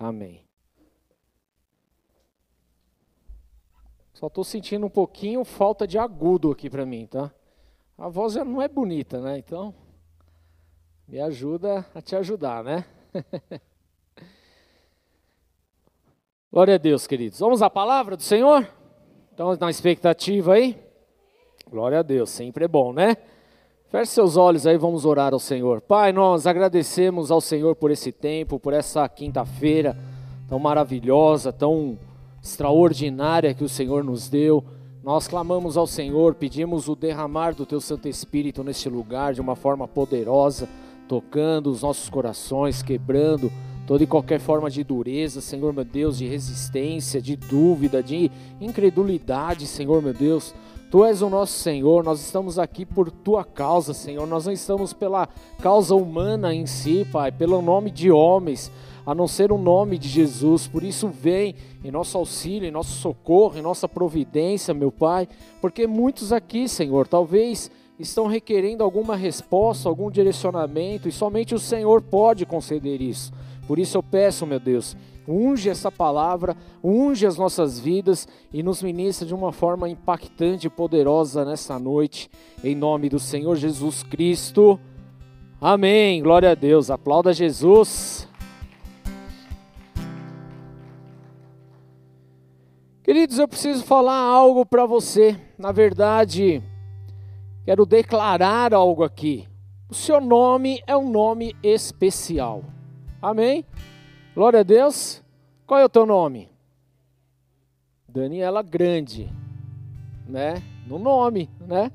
[0.00, 0.42] Amém.
[4.14, 7.30] Só estou sentindo um pouquinho falta de agudo aqui para mim, tá?
[7.98, 9.36] A voz já não é bonita, né?
[9.36, 9.74] Então,
[11.06, 12.86] me ajuda a te ajudar, né?
[16.50, 17.38] Glória a Deus, queridos.
[17.38, 18.66] Vamos à palavra do Senhor?
[19.30, 20.82] Estamos na expectativa aí?
[21.68, 23.18] Glória a Deus, sempre é bom, né?
[23.90, 25.80] Feche seus olhos aí, vamos orar ao Senhor.
[25.80, 29.96] Pai, nós agradecemos ao Senhor por esse tempo, por essa quinta-feira
[30.48, 31.98] tão maravilhosa, tão
[32.40, 34.64] extraordinária que o Senhor nos deu.
[35.02, 39.56] Nós clamamos ao Senhor, pedimos o derramar do Teu Santo Espírito neste lugar de uma
[39.56, 40.68] forma poderosa,
[41.08, 43.50] tocando os nossos corações, quebrando
[43.88, 48.30] toda e qualquer forma de dureza, Senhor meu Deus, de resistência, de dúvida, de
[48.60, 50.54] incredulidade, Senhor meu Deus.
[50.90, 54.26] Tu és o nosso Senhor, nós estamos aqui por tua causa, Senhor.
[54.26, 55.28] Nós não estamos pela
[55.62, 58.72] causa humana em si, Pai, pelo nome de homens,
[59.06, 60.66] a não ser o nome de Jesus.
[60.66, 65.28] Por isso, vem em nosso auxílio, em nosso socorro, em nossa providência, meu Pai,
[65.60, 72.02] porque muitos aqui, Senhor, talvez estão requerendo alguma resposta, algum direcionamento, e somente o Senhor
[72.02, 73.32] pode conceder isso.
[73.64, 78.82] Por isso eu peço, meu Deus, unge essa palavra, unge as nossas vidas e nos
[78.82, 82.30] ministra de uma forma impactante e poderosa nessa noite,
[82.62, 84.78] em nome do Senhor Jesus Cristo.
[85.60, 86.22] Amém.
[86.22, 86.90] Glória a Deus.
[86.90, 88.26] Aplauda Jesus.
[93.02, 95.36] Queridos, eu preciso falar algo para você.
[95.58, 96.62] Na verdade,
[97.64, 99.48] quero declarar algo aqui.
[99.90, 102.62] O seu nome é um nome especial.
[103.20, 103.64] Amém?
[104.40, 105.22] Glória a Deus.
[105.66, 106.48] Qual é o teu nome?
[108.08, 109.30] Daniela Grande,
[110.26, 110.62] né?
[110.86, 111.92] No nome, né?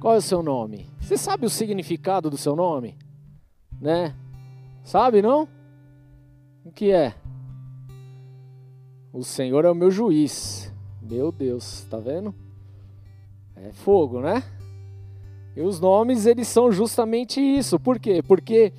[0.00, 0.90] Qual é o seu nome?
[1.00, 2.98] Você sabe o significado do seu nome?
[3.80, 4.16] Né?
[4.82, 5.46] Sabe, não?
[6.64, 7.14] O que é?
[9.12, 10.74] O Senhor é o meu juiz.
[11.00, 12.34] Meu Deus, tá vendo?
[13.54, 14.42] É fogo, né?
[15.54, 17.78] E os nomes, eles são justamente isso.
[17.78, 18.24] Por quê?
[18.24, 18.72] Porque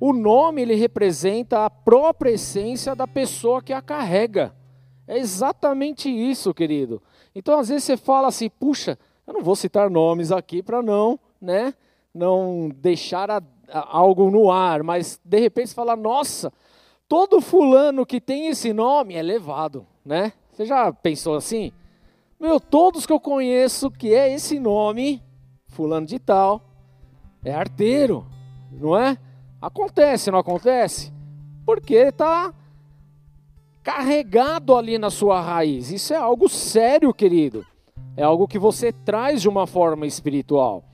[0.00, 4.54] o nome ele representa a própria essência da pessoa que a carrega.
[5.06, 7.02] É exatamente isso, querido.
[7.34, 11.18] Então, às vezes você fala assim: "Puxa, eu não vou citar nomes aqui para não,
[11.40, 11.74] né,
[12.14, 13.42] não deixar a,
[13.72, 16.52] a, algo no ar", mas de repente você fala: "Nossa,
[17.08, 20.32] todo fulano que tem esse nome é levado", né?
[20.52, 21.72] Você já pensou assim?
[22.38, 25.22] Meu, todos que eu conheço que é esse nome,
[25.68, 26.62] fulano de tal,
[27.44, 28.26] é arteiro,
[28.70, 29.18] não é?
[29.60, 31.12] Acontece, não acontece?
[31.66, 32.52] Porque está
[33.82, 35.90] carregado ali na sua raiz.
[35.90, 37.66] Isso é algo sério, querido.
[38.16, 40.84] É algo que você traz de uma forma espiritual.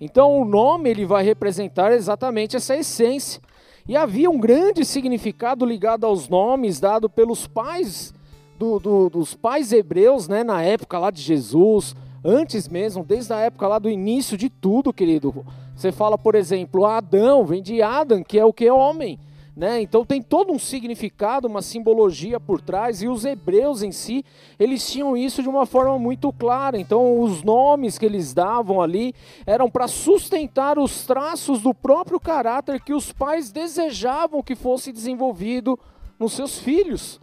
[0.00, 3.40] Então o nome ele vai representar exatamente essa essência.
[3.88, 8.14] E havia um grande significado ligado aos nomes dado pelos pais
[8.58, 13.38] do, do, dos pais hebreus, né, na época lá de Jesus, antes mesmo, desde a
[13.38, 15.44] época lá do início de tudo, querido.
[15.82, 19.18] Você fala, por exemplo, Adão, vem de Adam, que é o que é homem.
[19.56, 19.82] Né?
[19.82, 24.24] Então tem todo um significado, uma simbologia por trás, e os hebreus em si,
[24.60, 26.78] eles tinham isso de uma forma muito clara.
[26.78, 29.12] Então os nomes que eles davam ali
[29.44, 35.76] eram para sustentar os traços do próprio caráter que os pais desejavam que fosse desenvolvido
[36.16, 37.20] nos seus filhos.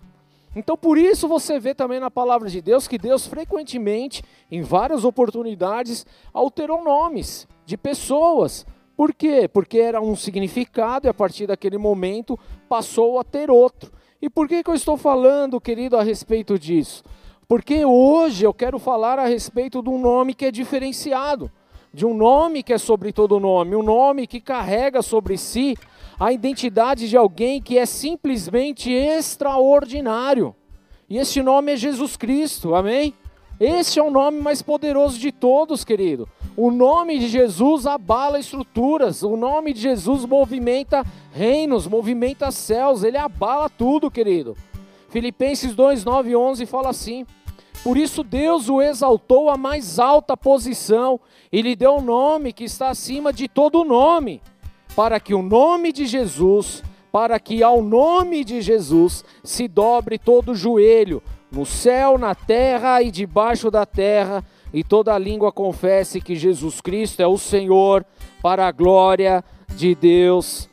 [0.59, 4.21] Então, por isso você vê também na palavra de Deus que Deus frequentemente,
[4.51, 8.65] em várias oportunidades, alterou nomes de pessoas.
[8.93, 9.47] Por quê?
[9.47, 12.37] Porque era um significado e a partir daquele momento
[12.67, 13.89] passou a ter outro.
[14.21, 17.05] E por que, que eu estou falando, querido, a respeito disso?
[17.47, 21.49] Porque hoje eu quero falar a respeito de um nome que é diferenciado,
[21.93, 25.77] de um nome que é sobre todo nome, um nome que carrega sobre si
[26.19, 30.53] a identidade de alguém que é simplesmente extraordinário.
[31.09, 33.13] E este nome é Jesus Cristo, amém?
[33.57, 36.27] Este é o nome mais poderoso de todos, querido.
[36.57, 43.17] O nome de Jesus abala estruturas, o nome de Jesus movimenta reinos, movimenta céus, ele
[43.17, 44.57] abala tudo, querido.
[45.09, 47.25] Filipenses 2, 9 e 11 fala assim:
[47.81, 51.19] Por isso Deus o exaltou à mais alta posição
[51.51, 54.41] e lhe deu um nome que está acima de todo nome
[54.99, 60.53] para que o nome de Jesus, para que ao nome de Jesus se dobre todo
[60.53, 64.43] joelho, no céu, na terra e debaixo da terra,
[64.73, 68.05] e toda língua confesse que Jesus Cristo é o Senhor,
[68.43, 69.41] para a glória
[69.73, 70.69] de Deus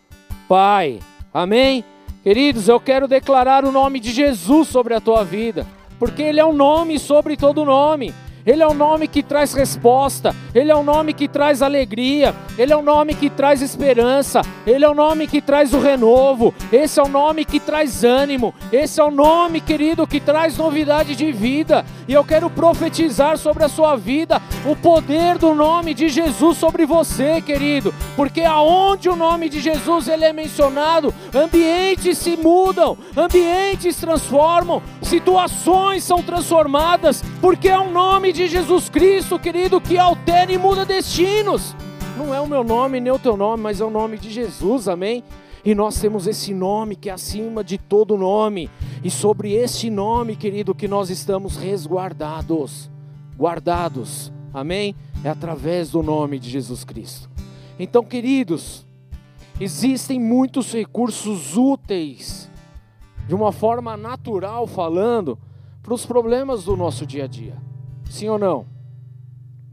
[0.49, 0.99] Pai.
[1.33, 1.85] Amém?
[2.25, 5.65] Queridos, eu quero declarar o nome de Jesus sobre a tua vida,
[6.01, 8.13] porque Ele é um nome sobre todo nome.
[8.47, 12.73] Ele é o nome que traz resposta, Ele é o nome que traz alegria, Ele
[12.73, 17.01] é o nome que traz esperança, Ele é o nome que traz o renovo, esse
[17.01, 21.33] é o nome que traz ânimo, esse é o nome, querido, que traz novidade de
[21.33, 21.85] vida.
[22.07, 26.87] E eu quero profetizar sobre a sua vida o poder do nome de Jesus sobre
[26.87, 33.97] você, querido, porque aonde o nome de Jesus ele é mencionado, ambientes se mudam, ambientes
[33.97, 40.59] transformam, situações são transformadas, porque é o nome de Jesus Cristo, querido, que altera e
[40.59, 41.75] muda destinos.
[42.19, 44.89] Não é o meu nome nem o teu nome, mas é o nome de Jesus,
[44.89, 45.25] amém?
[45.65, 48.69] E nós temos esse nome que é acima de todo nome.
[49.03, 52.91] E sobre este nome, querido, que nós estamos resguardados,
[53.39, 54.31] guardados.
[54.53, 54.95] Amém?
[55.25, 57.31] É através do nome de Jesus Cristo.
[57.79, 58.87] Então, queridos,
[59.59, 62.51] existem muitos recursos úteis,
[63.27, 65.39] de uma forma natural falando,
[65.83, 67.57] para os problemas do nosso dia a dia.
[68.09, 68.67] Sim ou não?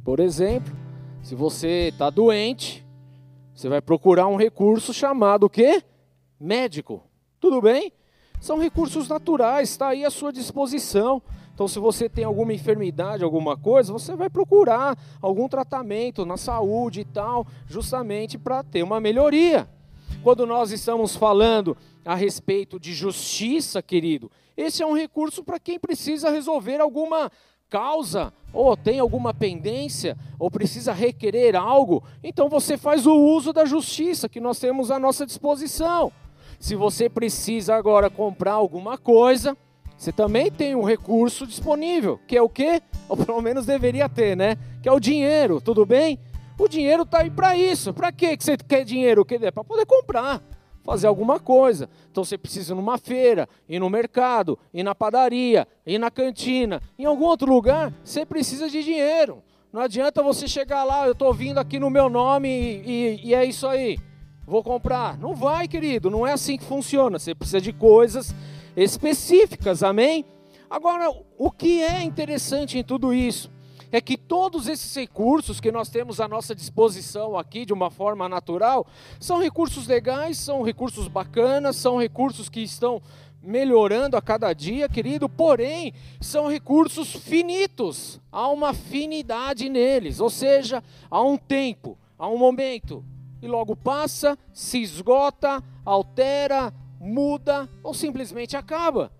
[0.04, 0.76] Por exemplo,
[1.22, 2.86] se você está doente,
[3.54, 5.84] você vai procurar um recurso chamado o quê?
[6.40, 7.04] Médico.
[7.40, 7.94] Tudo bem?
[8.42, 11.22] São recursos naturais, está aí à sua disposição.
[11.54, 17.02] Então, se você tem alguma enfermidade, alguma coisa, você vai procurar algum tratamento na saúde
[17.02, 19.70] e tal, justamente para ter uma melhoria.
[20.24, 25.80] Quando nós estamos falando a respeito de justiça, querido, esse é um recurso para quem
[25.80, 27.32] precisa resolver alguma
[27.74, 33.66] causa, ou tem alguma pendência, ou precisa requerer algo, então você faz o uso da
[33.66, 36.12] justiça que nós temos à nossa disposição.
[36.60, 39.58] Se você precisa agora comprar alguma coisa,
[39.98, 42.80] você também tem um recurso disponível, que é o quê?
[43.10, 44.56] Ou pelo menos deveria ter, né?
[44.84, 46.20] Que é o dinheiro, tudo bem?
[46.60, 47.92] O dinheiro está aí para isso.
[47.92, 49.26] Para que você quer dinheiro?
[49.26, 50.44] Para poder comprar
[50.84, 51.90] fazer alguma coisa.
[52.12, 56.82] Então você precisa ir numa feira, ir no mercado, ir na padaria, ir na cantina,
[57.00, 59.42] em algum outro lugar, você precisa de dinheiro.
[59.72, 63.34] Não adianta você chegar lá, eu estou vindo aqui no meu nome e, e, e
[63.34, 63.98] é isso aí,
[64.46, 65.18] vou comprar.
[65.18, 67.18] Não vai, querido, não é assim que funciona.
[67.18, 68.36] Você precisa de coisas
[68.76, 70.26] específicas, amém?
[70.70, 73.53] Agora, o que é interessante em tudo isso?
[73.96, 78.28] É que todos esses recursos que nós temos à nossa disposição aqui de uma forma
[78.28, 78.88] natural
[79.20, 83.00] são recursos legais, são recursos bacanas, são recursos que estão
[83.40, 90.84] melhorando a cada dia, querido, porém são recursos finitos, há uma finidade neles, ou seja,
[91.12, 93.06] há um tempo, há um momento,
[93.44, 99.12] e logo passa, se esgota, altera, muda ou simplesmente acaba,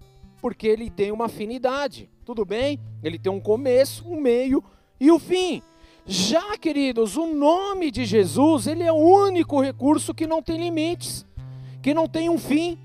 [0.42, 2.10] porque ele tem uma afinidade.
[2.26, 2.80] Tudo bem?
[3.04, 4.64] Ele tem um começo, um meio
[5.00, 5.62] e o um fim.
[6.06, 11.26] Já, queridos, o nome de Jesus, ele é o único recurso que não tem limites,
[11.82, 12.78] que não tem um fim.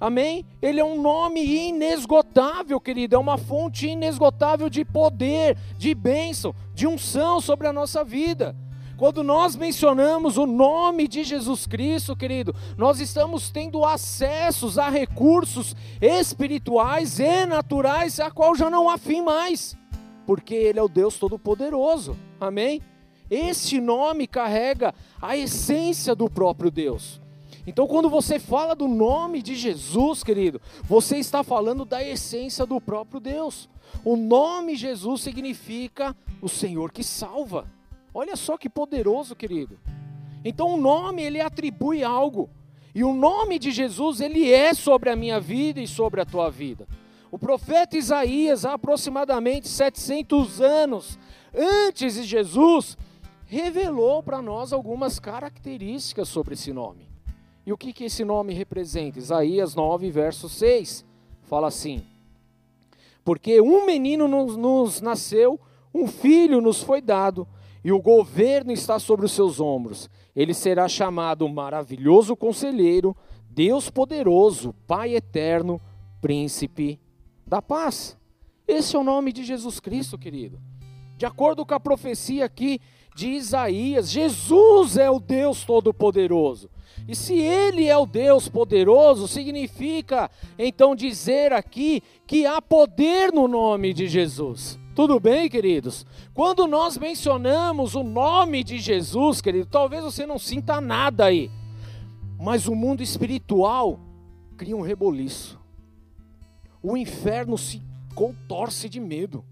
[0.00, 0.46] Amém?
[0.62, 6.86] Ele é um nome inesgotável, querido, é uma fonte inesgotável de poder, de bênção, de
[6.86, 8.56] unção sobre a nossa vida.
[9.00, 15.74] Quando nós mencionamos o nome de Jesus Cristo, querido, nós estamos tendo acessos a recursos
[16.02, 19.74] espirituais e naturais, a qual já não há fim mais,
[20.26, 22.14] porque Ele é o Deus Todo-Poderoso.
[22.38, 22.82] Amém?
[23.30, 27.22] Este nome carrega a essência do próprio Deus.
[27.66, 32.78] Então, quando você fala do nome de Jesus, querido, você está falando da essência do
[32.78, 33.66] próprio Deus.
[34.04, 37.79] O nome Jesus significa o Senhor que salva.
[38.12, 39.78] Olha só que poderoso, querido.
[40.44, 42.50] Então o nome ele atribui algo.
[42.94, 46.50] E o nome de Jesus ele é sobre a minha vida e sobre a tua
[46.50, 46.88] vida.
[47.30, 51.18] O profeta Isaías, há aproximadamente 700 anos
[51.54, 52.98] antes de Jesus,
[53.46, 57.08] revelou para nós algumas características sobre esse nome.
[57.64, 59.18] E o que, que esse nome representa?
[59.18, 61.04] Isaías 9, verso 6,
[61.42, 62.04] fala assim:
[63.24, 65.60] Porque um menino nos, nos nasceu,
[65.94, 67.46] um filho nos foi dado,
[67.84, 70.08] e o governo está sobre os seus ombros.
[70.34, 73.16] Ele será chamado Maravilhoso Conselheiro,
[73.48, 75.80] Deus Poderoso, Pai Eterno,
[76.20, 77.00] Príncipe
[77.46, 78.16] da Paz.
[78.66, 80.60] Esse é o nome de Jesus Cristo, querido.
[81.16, 82.80] De acordo com a profecia aqui
[83.14, 86.70] de Isaías, Jesus é o Deus Todo-Poderoso.
[87.06, 93.46] E se Ele é o Deus poderoso, significa então dizer aqui que há poder no
[93.46, 94.79] nome de Jesus.
[94.94, 96.04] Tudo bem, queridos?
[96.34, 101.50] Quando nós mencionamos o nome de Jesus, querido, talvez você não sinta nada aí,
[102.38, 104.00] mas o mundo espiritual
[104.56, 105.58] cria um reboliço.
[106.82, 107.82] O inferno se
[108.14, 109.44] contorce de medo,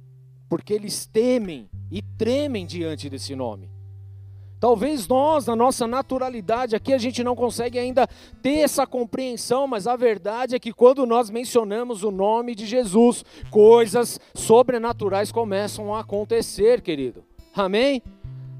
[0.48, 3.70] porque eles temem e tremem diante desse nome.
[4.60, 8.08] Talvez nós, na nossa naturalidade aqui, a gente não consegue ainda
[8.42, 13.24] ter essa compreensão, mas a verdade é que quando nós mencionamos o nome de Jesus,
[13.50, 17.24] coisas sobrenaturais começam a acontecer, querido.
[17.54, 18.02] Amém?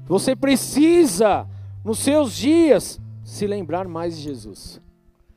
[0.07, 1.45] Você precisa,
[1.83, 4.81] nos seus dias, se lembrar mais de Jesus.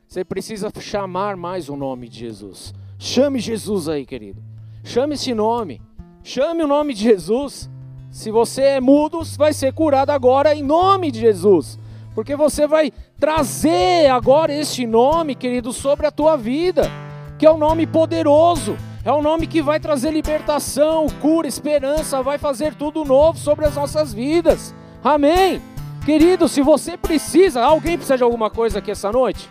[0.07, 2.73] Você precisa chamar mais o nome de Jesus.
[2.97, 4.41] Chame Jesus aí, querido.
[4.83, 5.81] Chame esse nome.
[6.23, 7.69] Chame o nome de Jesus.
[8.13, 11.79] Se você é mudo, vai ser curado agora em nome de Jesus.
[12.13, 16.91] Porque você vai trazer agora este nome, querido, sobre a tua vida,
[17.39, 22.37] que é um nome poderoso, é um nome que vai trazer libertação, cura, esperança, vai
[22.37, 24.75] fazer tudo novo sobre as nossas vidas.
[25.03, 25.59] Amém.
[26.05, 29.49] Querido, se você precisa, alguém precisa de alguma coisa aqui essa noite?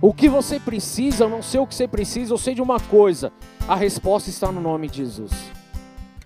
[0.00, 2.78] O que você precisa, eu não sei o que você precisa, eu sei de uma
[2.78, 3.32] coisa:
[3.66, 5.55] a resposta está no nome de Jesus.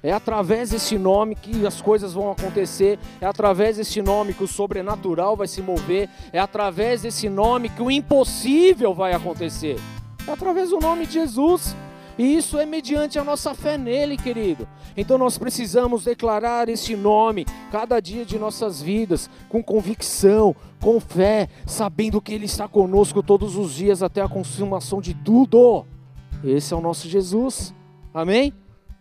[0.02, 4.48] É através desse nome que as coisas vão acontecer, é através desse nome que o
[4.48, 9.78] sobrenatural vai se mover, é através desse nome que o impossível vai acontecer.
[10.26, 11.76] É através do nome de Jesus.
[12.18, 14.68] E isso é mediante a nossa fé nele, querido.
[14.96, 21.48] Então nós precisamos declarar esse nome cada dia de nossas vidas, com convicção, com fé,
[21.66, 25.86] sabendo que ele está conosco todos os dias até a consumação de tudo.
[26.44, 27.74] Esse é o nosso Jesus.
[28.12, 28.52] Amém?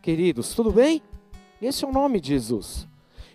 [0.01, 1.01] Queridos, tudo bem?
[1.61, 2.87] Esse é o nome de Jesus.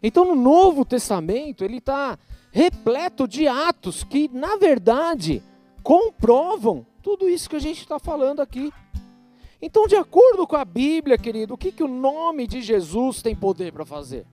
[0.02, 2.18] Então, no Novo Testamento, ele está
[2.52, 5.42] repleto de atos que, na verdade,
[5.82, 8.72] comprovam tudo isso que a gente está falando aqui.
[9.60, 13.34] Então, de acordo com a Bíblia, querido, o que, que o nome de Jesus tem
[13.34, 14.26] poder para fazer?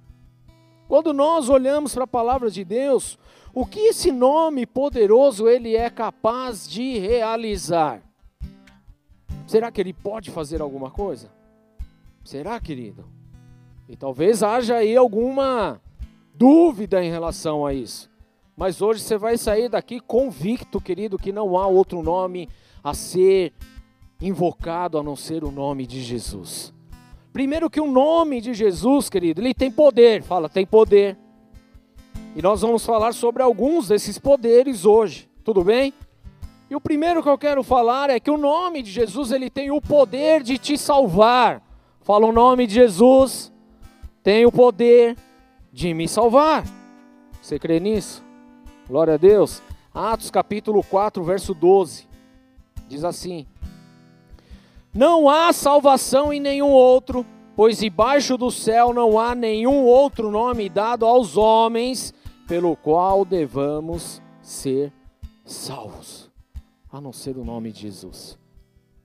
[0.88, 3.18] Quando nós olhamos para a palavra de Deus,
[3.54, 8.02] o que esse nome poderoso ele é capaz de realizar?
[9.48, 11.32] Será que ele pode fazer alguma coisa?
[12.24, 13.06] Será, querido?
[13.90, 15.82] E talvez haja aí alguma
[16.34, 18.10] dúvida em relação a isso.
[18.56, 22.48] Mas hoje você vai sair daqui convicto, querido, que não há outro nome
[22.84, 23.54] a ser
[24.22, 26.74] invocado a não ser o nome de Jesus.
[27.34, 30.22] Primeiro que o nome de Jesus, querido, ele tem poder.
[30.22, 31.18] Fala, tem poder.
[32.36, 35.30] E nós vamos falar sobre alguns desses poderes hoje.
[35.44, 35.94] Tudo bem?
[36.70, 39.72] E o primeiro que eu quero falar é que o nome de Jesus, ele tem
[39.72, 41.62] o poder de te salvar.
[42.04, 43.52] Fala o nome de Jesus,
[44.24, 45.16] tem o poder
[45.72, 46.66] de me salvar.
[47.40, 48.24] Você crê nisso?
[48.88, 49.62] Glória a Deus.
[49.94, 52.08] Atos capítulo 4, verso 12.
[52.88, 53.46] Diz assim:
[54.92, 57.24] Não há salvação em nenhum outro,
[57.56, 62.16] pois debaixo do céu não há nenhum outro nome dado aos homens
[62.48, 64.92] pelo qual devamos ser
[65.46, 66.32] salvos,
[66.92, 68.40] a não ser o nome de Jesus.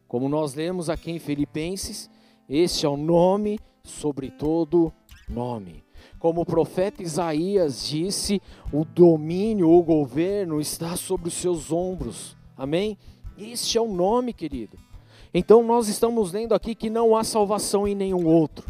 [0.08, 2.08] Como nós lemos aqui em Filipenses,
[2.48, 4.92] este é o nome sobre todo
[5.28, 5.84] nome.
[6.18, 8.40] Como o profeta Isaías disse,
[8.72, 12.36] o domínio, o governo está sobre os seus ombros.
[12.56, 12.96] Amém?
[13.36, 14.78] Este é o nome, querido.
[15.32, 18.66] Então nós estamos lendo aqui que não há salvação em nenhum outro.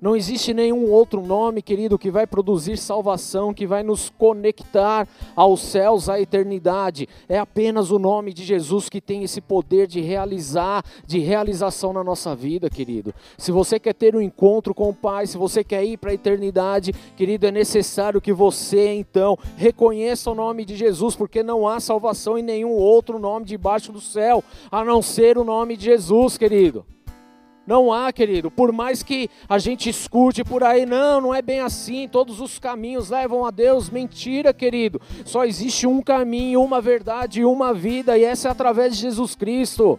[0.00, 5.60] Não existe nenhum outro nome, querido, que vai produzir salvação, que vai nos conectar aos
[5.60, 7.06] céus, à eternidade.
[7.28, 12.02] É apenas o nome de Jesus que tem esse poder de realizar, de realização na
[12.02, 13.14] nossa vida, querido.
[13.36, 16.14] Se você quer ter um encontro com o Pai, se você quer ir para a
[16.14, 21.78] eternidade, querido, é necessário que você então reconheça o nome de Jesus, porque não há
[21.78, 26.38] salvação em nenhum outro nome debaixo do céu, a não ser o nome de Jesus,
[26.38, 26.86] querido.
[27.66, 28.50] Não há, querido.
[28.50, 32.08] Por mais que a gente escute por aí, não, não é bem assim.
[32.08, 33.90] Todos os caminhos levam a Deus.
[33.90, 35.00] Mentira, querido.
[35.24, 39.98] Só existe um caminho, uma verdade uma vida, e essa é através de Jesus Cristo.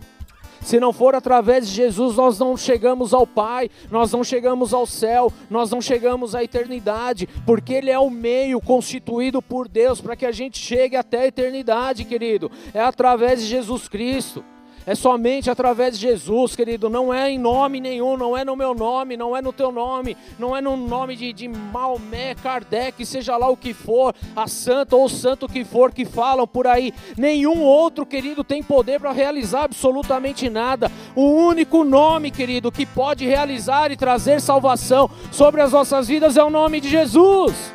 [0.62, 4.86] Se não for através de Jesus, nós não chegamos ao Pai, nós não chegamos ao
[4.86, 10.16] céu, nós não chegamos à eternidade, porque Ele é o meio constituído por Deus para
[10.16, 12.52] que a gente chegue até a eternidade, querido.
[12.74, 14.44] É através de Jesus Cristo.
[14.86, 16.90] É somente através de Jesus, querido.
[16.90, 20.18] Não é em nome nenhum, não é no meu nome, não é no teu nome,
[20.40, 24.96] não é no nome de, de Maomé, Kardec, seja lá o que for, a santa
[24.96, 26.94] ou o santo que for que falam por aí.
[27.18, 30.92] Nenhum outro, querido, tem poder para realizar absolutamente nada.
[31.16, 36.44] O único nome, querido, que pode realizar e trazer salvação sobre as nossas vidas é
[36.44, 37.74] o nome de Jesus.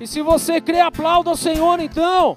[0.00, 2.36] E se você crê, aplauda o Senhor então.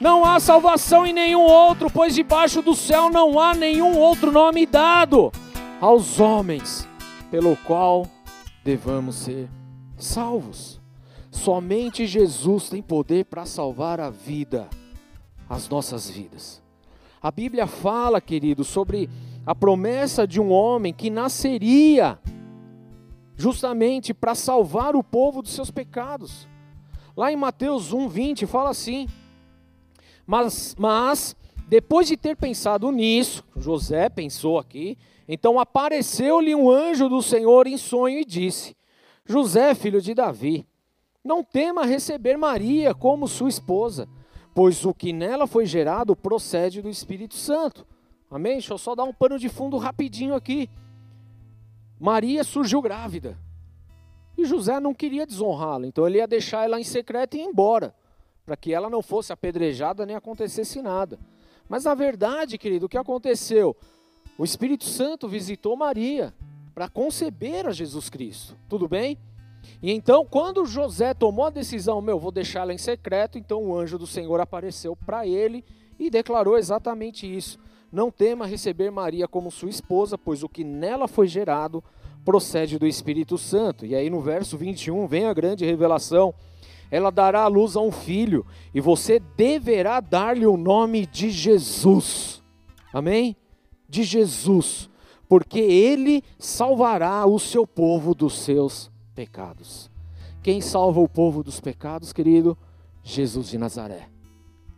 [0.00, 4.64] Não há salvação em nenhum outro, pois debaixo do céu não há nenhum outro nome
[4.64, 5.30] dado
[5.78, 6.88] aos homens
[7.30, 8.06] pelo qual
[8.64, 9.50] devamos ser
[9.98, 10.80] salvos.
[11.30, 14.70] Somente Jesus tem poder para salvar a vida,
[15.46, 16.62] as nossas vidas.
[17.20, 19.10] A Bíblia fala, querido, sobre
[19.44, 22.18] a promessa de um homem que nasceria
[23.36, 26.48] justamente para salvar o povo dos seus pecados.
[27.14, 29.06] Lá em Mateus 1:20 fala assim:
[30.30, 31.34] mas, mas
[31.66, 34.96] depois de ter pensado nisso, José pensou aqui,
[35.26, 38.76] então apareceu-lhe um anjo do Senhor em sonho e disse:
[39.26, 40.64] José, filho de Davi,
[41.24, 44.08] não tema receber Maria como sua esposa,
[44.54, 47.84] pois o que nela foi gerado procede do Espírito Santo.
[48.30, 48.52] Amém?
[48.52, 50.70] Deixa eu só dar um pano de fundo rapidinho aqui.
[51.98, 53.36] Maria surgiu grávida.
[54.38, 57.92] E José não queria desonrá-la, então ele ia deixar ela em secreto e ir embora,
[58.50, 61.20] para que ela não fosse apedrejada nem acontecesse nada.
[61.68, 63.76] Mas na verdade, querido, o que aconteceu?
[64.36, 66.34] O Espírito Santo visitou Maria
[66.74, 68.56] para conceber a Jesus Cristo.
[68.68, 69.16] Tudo bem?
[69.80, 73.78] E então, quando José tomou a decisão, meu, vou deixar ela em secreto, então o
[73.78, 75.64] anjo do Senhor apareceu para ele
[75.96, 77.56] e declarou exatamente isso.
[77.92, 81.84] Não tema receber Maria como sua esposa, pois o que nela foi gerado
[82.24, 83.86] procede do Espírito Santo.
[83.86, 86.34] E aí no verso 21 vem a grande revelação.
[86.90, 88.44] Ela dará à luz a um filho,
[88.74, 92.42] e você deverá dar-lhe o nome de Jesus.
[92.92, 93.36] Amém?
[93.90, 94.88] de Jesus,
[95.28, 99.90] porque ele salvará o seu povo dos seus pecados.
[100.42, 102.56] Quem salva o povo dos pecados, querido?
[103.02, 104.08] Jesus de Nazaré.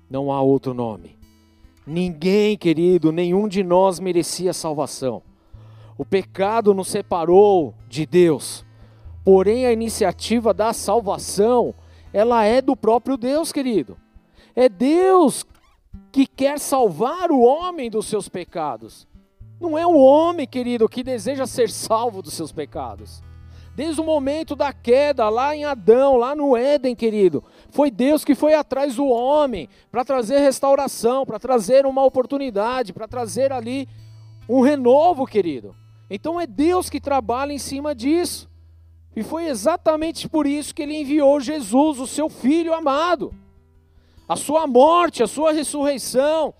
[0.08, 1.18] Não há outro nome.
[1.86, 5.22] Ninguém, querido, nenhum de nós merecia salvação.
[5.98, 8.64] O pecado nos separou de Deus.
[9.24, 11.74] Porém, a iniciativa da salvação,
[12.12, 13.96] ela é do próprio Deus, querido.
[14.54, 15.44] É Deus
[16.10, 19.06] que quer salvar o homem dos seus pecados.
[19.60, 23.22] Não é o homem, querido, que deseja ser salvo dos seus pecados.
[23.74, 28.34] Desde o momento da queda, lá em Adão, lá no Éden, querido, foi Deus que
[28.34, 33.88] foi atrás do homem para trazer restauração, para trazer uma oportunidade, para trazer ali
[34.46, 35.74] um renovo, querido.
[36.10, 38.51] Então é Deus que trabalha em cima disso.
[39.14, 43.34] E foi exatamente por isso que ele enviou Jesus, o seu filho amado
[44.32, 46.54] a sua morte, a sua ressurreição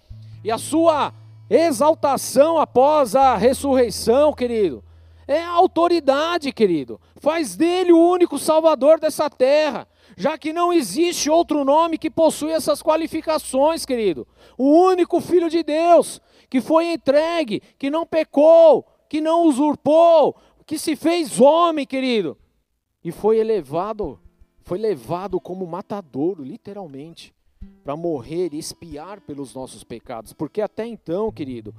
[0.45, 1.13] e a sua
[1.49, 4.85] exaltação após a ressurreição, querido.
[5.27, 7.01] É autoridade, querido.
[7.17, 12.53] Faz dele o único salvador dessa terra, já que não existe outro nome que possui
[12.53, 14.27] essas qualificações, querido.
[14.59, 20.79] O único filho de Deus que foi entregue, que não pecou, que não usurpou, que
[20.79, 22.37] se fez homem, querido,
[23.05, 24.19] e foi elevado,
[24.63, 27.35] foi levado como matadouro, literalmente
[27.83, 30.33] para morrer e expiar pelos nossos pecados.
[30.33, 31.75] Porque até então, querido,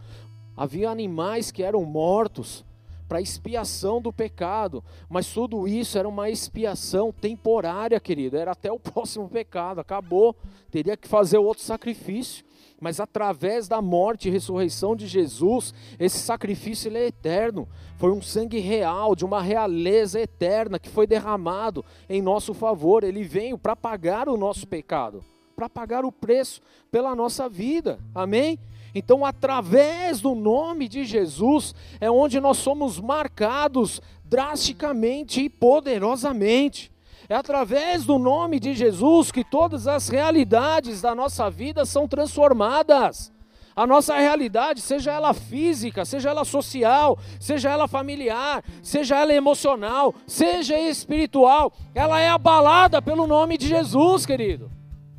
[0.55, 2.65] havia animais que eram mortos
[3.07, 8.79] para expiação do pecado, mas tudo isso era uma expiação temporária, querido, era até o
[8.79, 10.35] próximo pecado, acabou,
[10.71, 12.43] teria que fazer outro sacrifício.
[12.83, 17.65] Mas através da morte e ressurreição de Jesus, esse sacrifício ele é eterno.
[17.95, 23.05] Foi um sangue real, de uma realeza eterna que foi derramado em nosso favor.
[23.05, 25.23] Ele veio para pagar o nosso pecado
[25.55, 27.99] para pagar o preço pela nossa vida.
[28.13, 28.57] Amém?
[28.93, 36.91] Então, através do nome de Jesus, é onde nós somos marcados drasticamente e poderosamente.
[37.29, 43.31] É através do nome de Jesus que todas as realidades da nossa vida são transformadas.
[43.75, 50.13] A nossa realidade, seja ela física, seja ela social, seja ela familiar, seja ela emocional,
[50.27, 54.69] seja espiritual, ela é abalada pelo nome de Jesus, querido.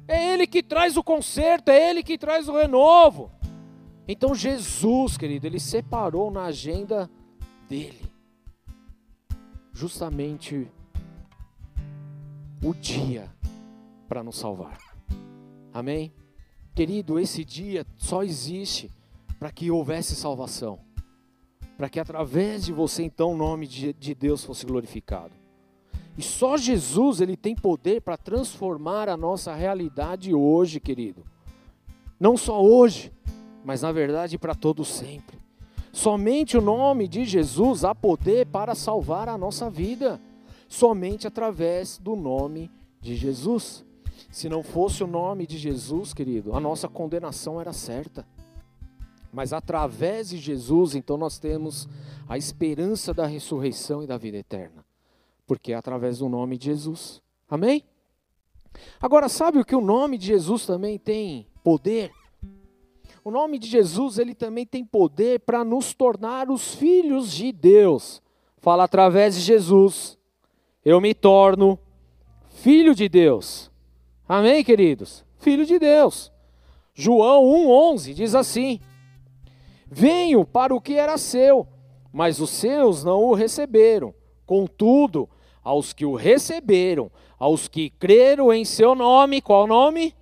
[0.06, 3.32] É Ele que traz o conserto, é Ele que traz o renovo.
[4.06, 7.10] Então Jesus, querido, Ele separou na agenda
[7.68, 8.14] dele
[9.74, 10.68] justamente
[12.64, 13.30] o dia
[14.08, 14.78] para nos salvar.
[15.72, 16.10] Amém?
[16.74, 18.90] Querido, esse dia só existe
[19.38, 20.78] para que houvesse salvação.
[21.76, 25.32] Para que através de você, então, o nome de, de Deus fosse glorificado.
[26.16, 31.22] E só Jesus ele tem poder para transformar a nossa realidade hoje, querido.
[32.18, 33.12] Não só hoje,
[33.64, 35.38] mas na verdade para todo sempre.
[35.92, 40.20] Somente o nome de Jesus há poder para salvar a nossa vida.
[40.74, 43.84] Somente através do nome de Jesus.
[44.30, 48.26] Se não fosse o nome de Jesus, querido, a nossa condenação era certa.
[49.32, 51.88] Mas através de Jesus, então nós temos
[52.28, 54.84] a esperança da ressurreição e da vida eterna
[55.46, 57.22] porque é através do nome de Jesus.
[57.48, 57.84] Amém?
[59.00, 62.12] Agora, sabe o que o nome de Jesus também tem poder?
[63.22, 68.22] O nome de Jesus, ele também tem poder para nos tornar os filhos de Deus.
[68.58, 70.18] Fala através de Jesus,
[70.84, 71.78] eu me torno
[72.48, 73.70] filho de Deus.
[74.28, 75.24] Amém, queridos?
[75.38, 76.32] Filho de Deus.
[76.94, 78.80] João 1:11 diz assim:
[79.86, 81.66] Venho para o que era seu,
[82.12, 84.14] mas os seus não o receberam.
[84.46, 85.28] Contudo,
[85.62, 90.14] aos que o receberam, aos que creram em seu nome, qual nome?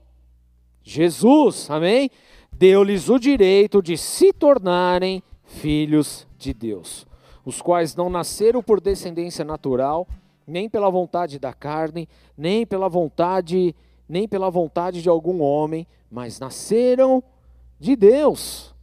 [0.83, 2.11] Jesus, amém?
[2.53, 7.07] Deu-lhes o direito de se tornarem filhos de Deus,
[7.45, 10.07] os quais não nasceram por descendência natural,
[10.47, 13.75] nem pela vontade da carne, nem pela vontade,
[14.09, 17.23] nem pela vontade de algum homem, mas nasceram
[17.79, 18.75] de Deus.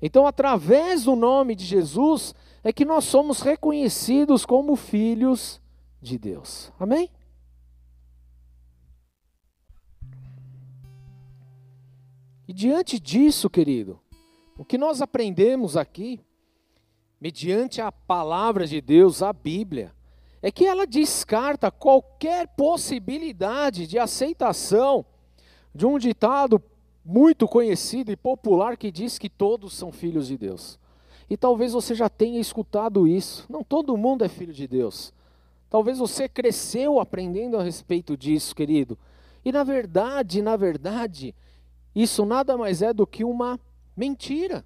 [0.00, 5.60] Então, através do nome de Jesus, é que nós somos reconhecidos como filhos
[6.00, 6.72] de Deus.
[6.78, 7.10] Amém?
[12.46, 14.00] E diante disso, querido,
[14.56, 16.20] o que nós aprendemos aqui,
[17.20, 19.94] mediante a palavra de Deus, a Bíblia,
[20.40, 25.04] é que ela descarta qualquer possibilidade de aceitação
[25.74, 26.62] de um ditado
[27.04, 30.78] muito conhecido e popular que diz que todos são filhos de Deus.
[31.30, 33.46] E talvez você já tenha escutado isso.
[33.48, 35.12] Não todo mundo é filho de Deus.
[35.68, 38.98] Talvez você cresceu aprendendo a respeito disso, querido.
[39.44, 41.34] E na verdade, na verdade,
[41.94, 43.60] isso nada mais é do que uma
[43.96, 44.64] mentira.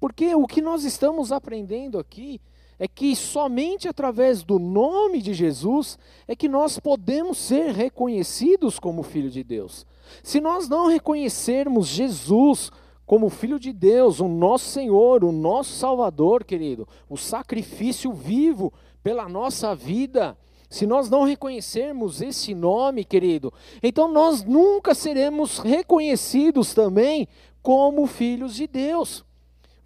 [0.00, 2.40] Porque o que nós estamos aprendendo aqui
[2.78, 9.02] é que somente através do nome de Jesus é que nós podemos ser reconhecidos como
[9.02, 9.84] filho de Deus.
[10.22, 12.70] Se nós não reconhecermos Jesus
[13.04, 19.28] como filho de Deus, o nosso Senhor, o nosso Salvador, querido, o sacrifício vivo pela
[19.28, 20.36] nossa vida,
[20.68, 27.26] se nós não reconhecermos esse nome, querido, então nós nunca seremos reconhecidos também
[27.62, 29.24] como filhos de Deus.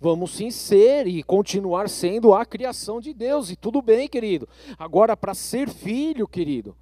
[0.02, 4.48] Vamos sim ser e continuar sendo a criação de Deus, e tudo bem, querido.
[4.76, 6.76] Agora, para ser filho, querido,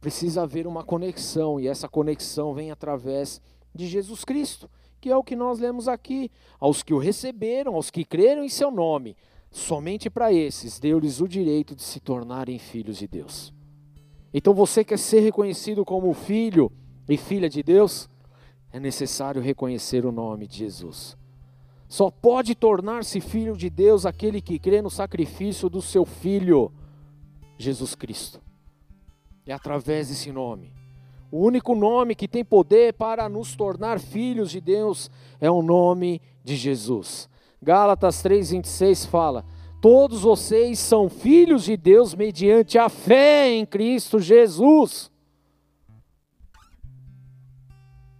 [0.00, 3.42] precisa haver uma conexão, e essa conexão vem através
[3.74, 6.30] de Jesus Cristo, que é o que nós lemos aqui.
[6.60, 9.16] Aos que o receberam, aos que creram em seu nome,
[9.50, 13.52] somente para esses deu-lhes o direito de se tornarem filhos de Deus.
[14.32, 16.70] Então, você quer ser reconhecido como filho
[17.08, 18.08] e filha de Deus?
[18.72, 21.16] É necessário reconhecer o nome de Jesus.
[21.94, 26.72] Só pode tornar-se filho de Deus aquele que crê no sacrifício do seu filho,
[27.56, 28.40] Jesus Cristo.
[29.46, 30.72] É através desse nome.
[31.30, 35.08] O único nome que tem poder para nos tornar filhos de Deus
[35.40, 37.28] é o nome de Jesus.
[37.62, 39.44] Gálatas 3:26 fala:
[39.80, 45.12] Todos vocês são filhos de Deus mediante a fé em Cristo Jesus.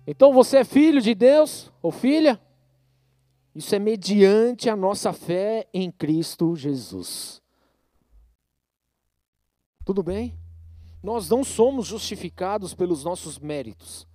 [0.06, 2.40] Então você é filho de Deus ou filha?
[3.54, 7.40] Isso é mediante a nossa fé em Cristo Jesus.
[9.84, 10.36] Tudo bem?
[11.00, 14.08] Nós não somos justificados pelos nossos méritos,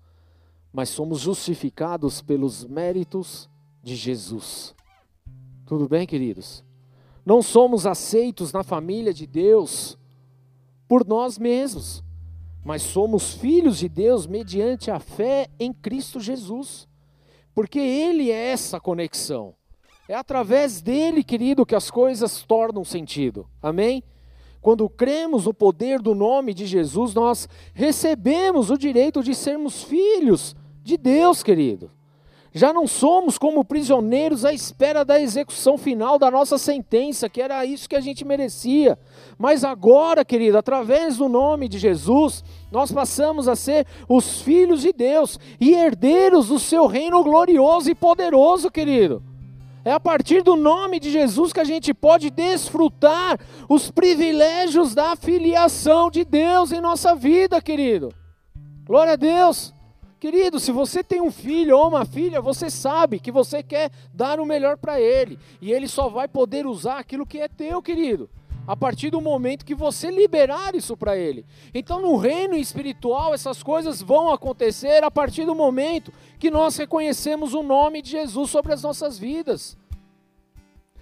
[0.73, 3.49] mas somos justificados pelos méritos
[3.81, 4.75] de Jesus.
[5.65, 6.65] Tudo bem, queridos?
[7.23, 9.97] Não somos aceitos na família de Deus
[10.87, 12.03] por nós mesmos,
[12.65, 16.88] mas somos filhos de Deus mediante a fé em Cristo Jesus.
[17.59, 19.53] Porque Ele é essa conexão.
[20.07, 23.49] É através dele, querido, que as coisas tornam sentido.
[23.61, 24.01] Amém?
[24.61, 30.55] Quando cremos no poder do nome de Jesus, nós recebemos o direito de sermos filhos
[30.81, 31.91] de Deus, querido.
[32.51, 37.63] Já não somos como prisioneiros à espera da execução final da nossa sentença, que era
[37.63, 38.97] isso que a gente merecia.
[39.37, 44.91] Mas agora, querido, através do nome de Jesus, nós passamos a ser os filhos de
[44.91, 49.23] Deus e herdeiros do seu reino glorioso e poderoso, querido.
[49.85, 55.15] É a partir do nome de Jesus que a gente pode desfrutar os privilégios da
[55.15, 58.13] filiação de Deus em nossa vida, querido.
[58.85, 59.73] Glória a Deus.
[60.19, 64.37] Querido, se você tem um filho ou uma filha, você sabe que você quer dar
[64.39, 65.39] o melhor para ele.
[65.61, 68.29] E ele só vai poder usar aquilo que é teu, querido.
[68.67, 71.45] A partir do momento que você liberar isso para ele.
[71.73, 77.53] Então, no reino espiritual, essas coisas vão acontecer a partir do momento que nós reconhecemos
[77.53, 79.77] o nome de Jesus sobre as nossas vidas.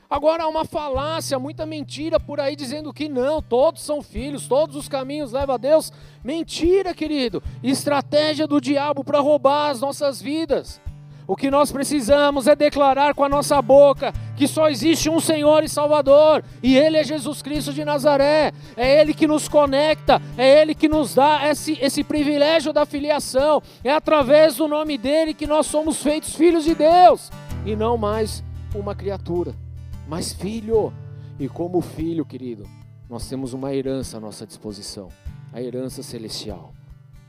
[0.10, 4.78] Agora há uma falácia, muita mentira por aí dizendo que não, todos são filhos, todos
[4.78, 5.91] os caminhos levam a Deus.
[6.24, 7.43] Mentira, querido.
[7.62, 10.80] Estratégia do diabo para roubar as nossas vidas.
[11.28, 15.62] O que nós precisamos é declarar com a nossa boca que só existe um Senhor
[15.62, 18.54] e Salvador, e Ele é Jesus Cristo de Nazaré.
[18.78, 23.62] É Ele que nos conecta, é Ele que nos dá esse, esse privilégio da filiação.
[23.84, 27.30] É através do nome dEle que nós somos feitos filhos de Deus,
[27.65, 28.41] e não mais
[28.74, 29.66] uma criatura
[30.08, 30.93] mas filho.
[31.39, 32.67] E como filho, querido,
[33.08, 35.10] nós temos uma herança à nossa disposição
[35.58, 36.74] a herança celestial.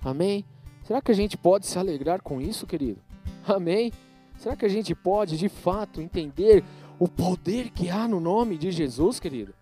[0.02, 0.44] Amém?
[0.82, 3.00] Será que a gente pode se alegrar com isso, querido?
[3.46, 3.92] Amém?
[4.36, 6.64] Será que a gente pode, de fato, entender
[6.98, 9.54] o poder que há no nome de Jesus, querido?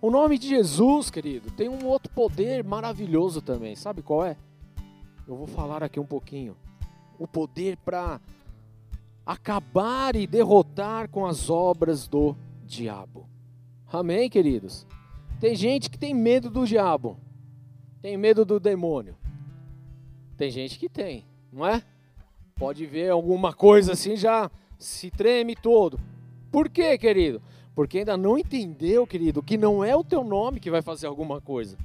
[0.00, 3.74] O nome de Jesus, querido, tem um outro poder maravilhoso também.
[3.74, 4.36] Sabe qual é?
[5.26, 6.56] Eu vou falar aqui um pouquinho.
[7.18, 8.20] O poder para
[9.24, 13.28] acabar e derrotar com as obras do diabo.
[13.90, 14.86] Amém, queridos?
[15.40, 17.18] Tem gente que tem medo do diabo,
[18.02, 19.16] tem medo do demônio.
[20.36, 21.82] Tem gente que tem, não é?
[22.56, 25.98] Pode ver alguma coisa assim, já se treme todo.
[26.50, 27.40] Por quê, querido?
[27.74, 31.40] Porque ainda não entendeu, querido, que não é o teu nome que vai fazer alguma
[31.40, 31.76] coisa.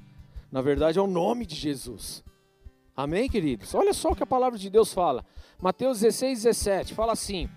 [0.52, 2.24] Na verdade, é o nome de Jesus.
[3.02, 3.74] Amém, queridos?
[3.74, 5.24] Olha só o que a palavra de Deus fala.
[5.58, 7.48] Mateus 16, 17, fala assim: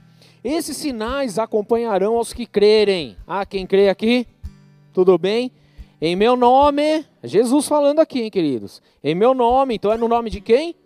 [0.44, 3.16] Esses sinais acompanharão aos que crerem.
[3.26, 4.24] Ah, quem crê aqui?
[4.92, 5.50] Tudo bem?
[6.00, 8.81] Em meu nome, Jesus falando aqui, hein, queridos?
[9.02, 10.76] Em meu nome, então é no nome de quem?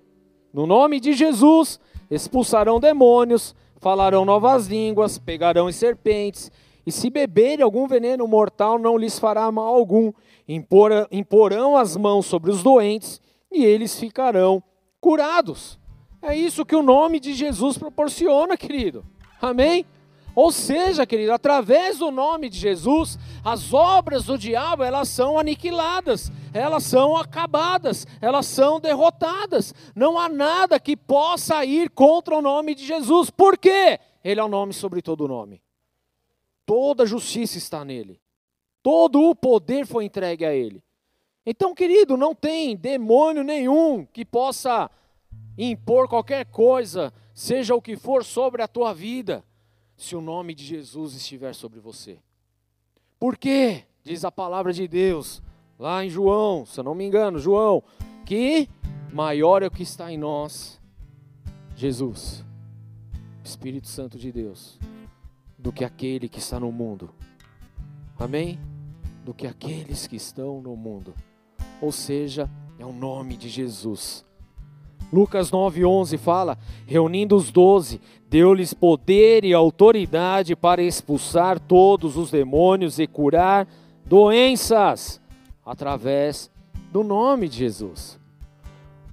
[0.54, 1.78] No nome de Jesus,
[2.10, 6.50] expulsarão demônios, falarão novas línguas, pegarão em serpentes,
[6.86, 10.14] e se beberem algum veneno mortal, não lhes fará mal algum.
[11.10, 13.20] Imporão as mãos sobre os doentes,
[13.56, 14.62] e eles ficarão
[15.00, 15.78] curados.
[16.20, 19.04] É isso que o nome de Jesus proporciona, querido.
[19.40, 19.86] Amém?
[20.34, 26.30] Ou seja, querido, através do nome de Jesus, as obras do diabo, elas são aniquiladas,
[26.52, 29.72] elas são acabadas, elas são derrotadas.
[29.94, 33.30] Não há nada que possa ir contra o nome de Jesus.
[33.30, 33.98] Por quê?
[34.22, 35.62] Ele é o nome sobre todo nome.
[36.66, 38.20] Toda justiça está nele.
[38.82, 40.84] Todo o poder foi entregue a ele.
[41.48, 44.90] Então, querido, não tem demônio nenhum que possa
[45.56, 49.44] impor qualquer coisa, seja o que for, sobre a tua vida,
[49.96, 52.18] se o nome de Jesus estiver sobre você.
[53.16, 53.84] Por quê?
[54.02, 55.40] Diz a palavra de Deus,
[55.78, 57.80] lá em João, se eu não me engano, João,
[58.24, 58.68] que
[59.12, 60.80] maior é o que está em nós,
[61.76, 62.44] Jesus,
[63.44, 64.80] Espírito Santo de Deus,
[65.56, 67.14] do que aquele que está no mundo.
[68.18, 68.58] Amém?
[69.24, 71.14] Do que aqueles que estão no mundo
[71.80, 74.24] ou seja, é o nome de Jesus.
[75.12, 82.98] Lucas 9,11 fala: reunindo os doze, deu-lhes poder e autoridade para expulsar todos os demônios
[82.98, 83.66] e curar
[84.04, 85.20] doenças,
[85.64, 86.50] através
[86.92, 88.18] do nome de Jesus.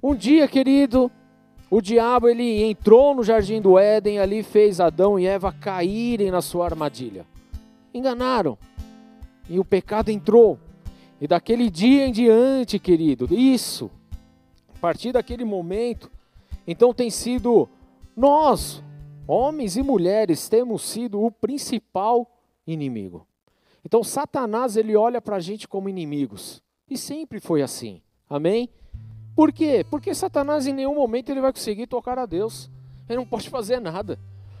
[0.02, 1.10] Um dia, querido,
[1.70, 6.42] o diabo ele entrou no jardim do Éden, ali fez Adão e Eva caírem na
[6.42, 7.26] sua armadilha.
[7.92, 8.58] Enganaram.
[9.48, 10.58] E o pecado entrou.
[11.20, 13.90] E daquele dia em diante, querido, isso,
[14.74, 16.10] a partir daquele momento,
[16.66, 17.68] então tem sido
[18.16, 18.82] nós,
[19.26, 22.30] homens e mulheres, temos sido o principal
[22.66, 23.26] inimigo.
[23.84, 28.00] Então Satanás ele olha para a gente como inimigos e sempre foi assim.
[28.28, 28.68] Amém?
[29.36, 29.84] Por quê?
[29.90, 32.70] Porque Satanás em nenhum momento ele vai conseguir tocar a Deus.
[33.08, 34.18] Ele não pode fazer nada.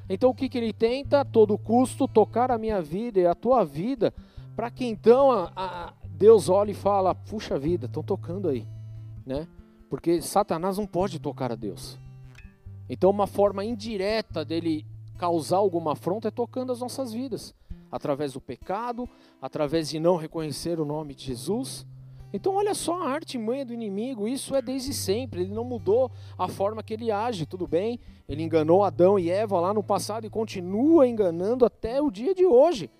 [0.08, 1.20] Então o que, que ele tenta?
[1.20, 4.12] A todo custo tocar a minha vida e a tua vida,
[4.54, 8.66] para que então a, a, Deus olha e fala: puxa vida, estão tocando aí,
[9.26, 9.48] né?
[9.90, 11.98] Porque Satanás não pode tocar a Deus.
[12.88, 14.86] Então, uma forma indireta dele
[15.18, 17.54] causar alguma afronta é tocando as nossas vidas,
[17.90, 19.08] através do pecado,
[19.40, 21.86] através de não reconhecer o nome de Jesus.
[22.32, 26.10] Então, olha só a arte mãe do inimigo, isso é desde sempre, ele não mudou
[26.36, 27.98] a forma que ele age, tudo bem?
[28.28, 32.44] Ele enganou Adão e Eva lá no passado e continua enganando até o dia de
[32.44, 32.90] hoje.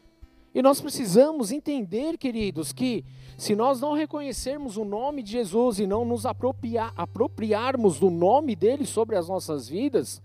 [0.55, 3.05] E nós precisamos entender, queridos, que
[3.37, 8.55] se nós não reconhecermos o nome de Jesus e não nos apropriar, apropriarmos do nome
[8.55, 10.23] dele sobre as nossas vidas,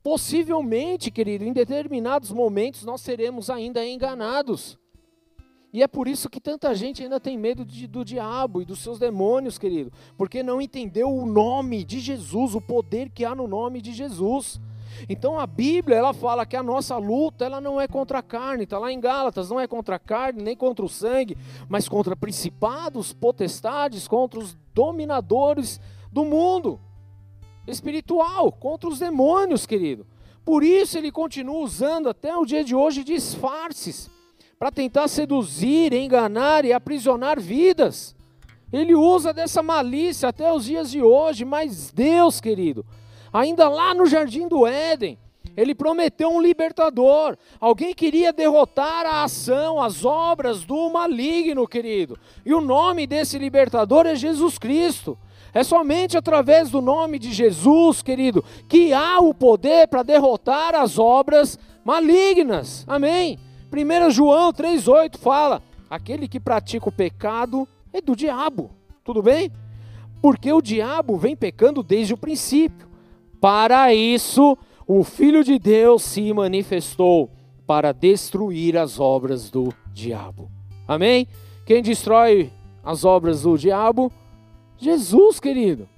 [0.00, 4.78] possivelmente, querido, em determinados momentos nós seremos ainda enganados.
[5.72, 8.80] E é por isso que tanta gente ainda tem medo de, do diabo e dos
[8.80, 13.48] seus demônios, querido, porque não entendeu o nome de Jesus, o poder que há no
[13.48, 14.60] nome de Jesus.
[15.08, 18.64] Então a Bíblia ela fala que a nossa luta ela não é contra a carne,
[18.64, 21.36] está lá em Gálatas, não é contra a carne nem contra o sangue,
[21.68, 26.80] mas contra principados, potestades, contra os dominadores do mundo
[27.66, 30.06] espiritual, contra os demônios, querido.
[30.44, 34.10] Por isso ele continua usando até o dia de hoje disfarces
[34.58, 38.14] para tentar seduzir, enganar e aprisionar vidas.
[38.72, 42.84] Ele usa dessa malícia até os dias de hoje, mas Deus, querido,
[43.32, 45.18] Ainda lá no jardim do Éden,
[45.56, 47.36] ele prometeu um libertador.
[47.60, 52.18] Alguém queria derrotar a ação, as obras do maligno, querido.
[52.44, 55.18] E o nome desse libertador é Jesus Cristo.
[55.54, 60.98] É somente através do nome de Jesus, querido, que há o poder para derrotar as
[60.98, 62.84] obras malignas.
[62.88, 63.38] Amém?
[63.70, 68.70] 1 João 3,8 fala: aquele que pratica o pecado é do diabo.
[69.04, 69.52] Tudo bem?
[70.22, 72.91] Porque o diabo vem pecando desde o princípio.
[73.42, 77.28] Para isso, o Filho de Deus se manifestou
[77.66, 80.48] para destruir as obras do diabo.
[80.86, 81.26] Amém?
[81.66, 82.52] Quem destrói
[82.84, 84.12] as obras do diabo?
[84.78, 85.88] Jesus, querido.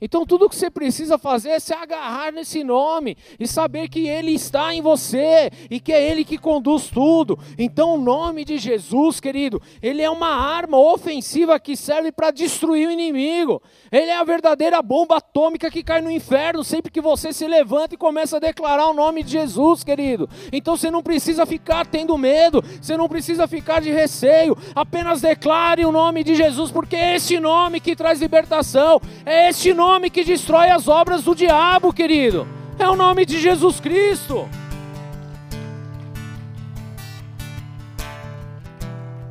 [0.00, 4.32] Então tudo que você precisa fazer é se agarrar nesse nome e saber que Ele
[4.32, 7.38] está em você e que é Ele que conduz tudo.
[7.58, 12.88] Então o nome de Jesus, querido, ele é uma arma ofensiva que serve para destruir
[12.88, 13.62] o inimigo.
[13.90, 17.94] Ele é a verdadeira bomba atômica que cai no inferno sempre que você se levanta
[17.94, 20.28] e começa a declarar o nome de Jesus, querido.
[20.52, 24.56] Então você não precisa ficar tendo medo, você não precisa ficar de receio.
[24.74, 29.72] Apenas declare o nome de Jesus, porque é este nome que traz libertação, é este
[29.72, 32.48] nome nome que destrói as obras do diabo, querido.
[32.76, 34.48] É o nome de Jesus Cristo.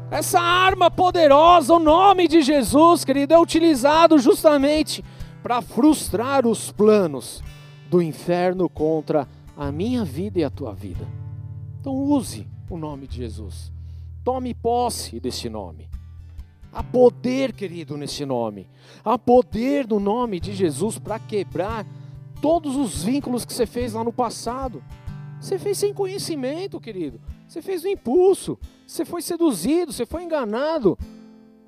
[0.10, 5.04] Essa arma poderosa, o nome de Jesus, querido, é utilizado justamente
[5.42, 7.44] para frustrar os planos
[7.90, 11.06] do inferno contra a minha vida e a tua vida.
[11.82, 13.70] Então use o nome de Jesus.
[14.24, 15.93] Tome posse desse nome.
[16.74, 18.68] Há poder, querido, nesse nome.
[19.06, 21.86] Há poder no nome de Jesus para quebrar
[22.42, 24.84] todos os vínculos que você fez lá no passado.
[25.40, 27.22] Você fez sem conhecimento, querido.
[27.48, 28.58] Você fez no impulso.
[28.88, 30.98] Você foi seduzido, você foi enganado.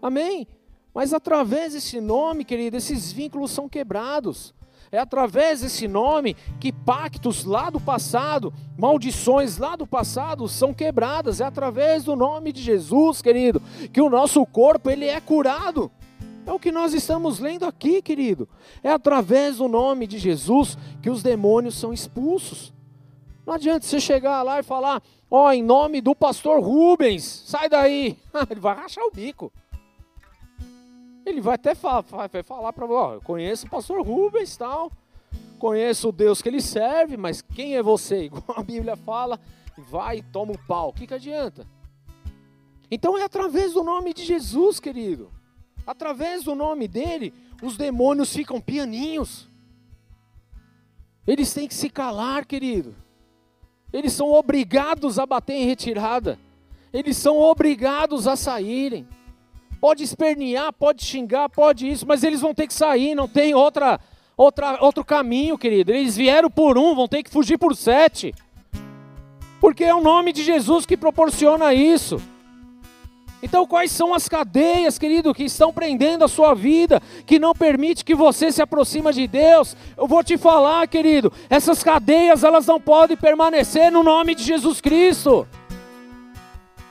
[0.01, 0.47] Amém?
[0.93, 4.55] Mas através desse nome, querido, esses vínculos são quebrados.
[4.95, 11.41] É através desse nome que pactos lá do passado, maldições lá do passado são quebradas.
[11.41, 15.91] É através do nome de Jesus, querido, que o nosso corpo ele é curado.
[16.45, 18.47] É o que nós estamos lendo aqui, querido.
[18.81, 22.73] É através do nome de Jesus que os demônios são expulsos.
[23.45, 27.67] Não adianta você chegar lá e falar, ó, oh, em nome do pastor Rubens, sai
[27.67, 28.17] daí.
[28.49, 29.51] Ele vai rachar o bico.
[31.25, 34.91] Ele vai até falar, vai falar para você, eu conheço o pastor Rubens tal,
[35.57, 38.25] conheço o Deus que ele serve, mas quem é você?
[38.25, 39.39] Igual a Bíblia fala,
[39.89, 40.89] vai e toma um pau.
[40.89, 41.65] O que, que adianta?
[42.91, 45.31] Então é através do nome de Jesus, querido.
[45.85, 49.49] Através do nome dele, os demônios ficam pianinhos.
[51.25, 52.95] Eles têm que se calar, querido.
[53.91, 56.39] Eles são obrigados a bater em retirada.
[56.93, 59.07] Eles são obrigados a saírem.
[59.85, 63.99] Pode espernear, pode xingar, pode isso, mas eles vão ter que sair, não tem outra,
[64.35, 65.91] outra, outro caminho, querido.
[65.91, 68.33] Eles vieram por um, vão ter que fugir por sete.
[69.61, 72.19] Porque é o nome de Jesus que proporciona isso.
[73.43, 78.03] Então, quais são as cadeias, querido, que estão prendendo a sua vida, que não permite
[78.03, 79.77] que você se aproxime de Deus?
[79.95, 84.81] Eu vou te falar, querido, essas cadeias elas não podem permanecer no nome de Jesus
[84.81, 85.47] Cristo.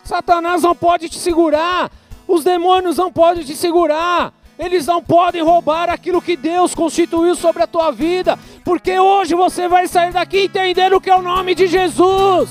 [0.05, 1.91] Satanás não pode te segurar.
[2.27, 4.33] Os demônios não podem te segurar.
[4.59, 9.67] Eles não podem roubar aquilo que Deus constituiu sobre a tua vida, porque hoje você
[9.67, 12.51] vai sair daqui entendendo que é o nome de Jesus,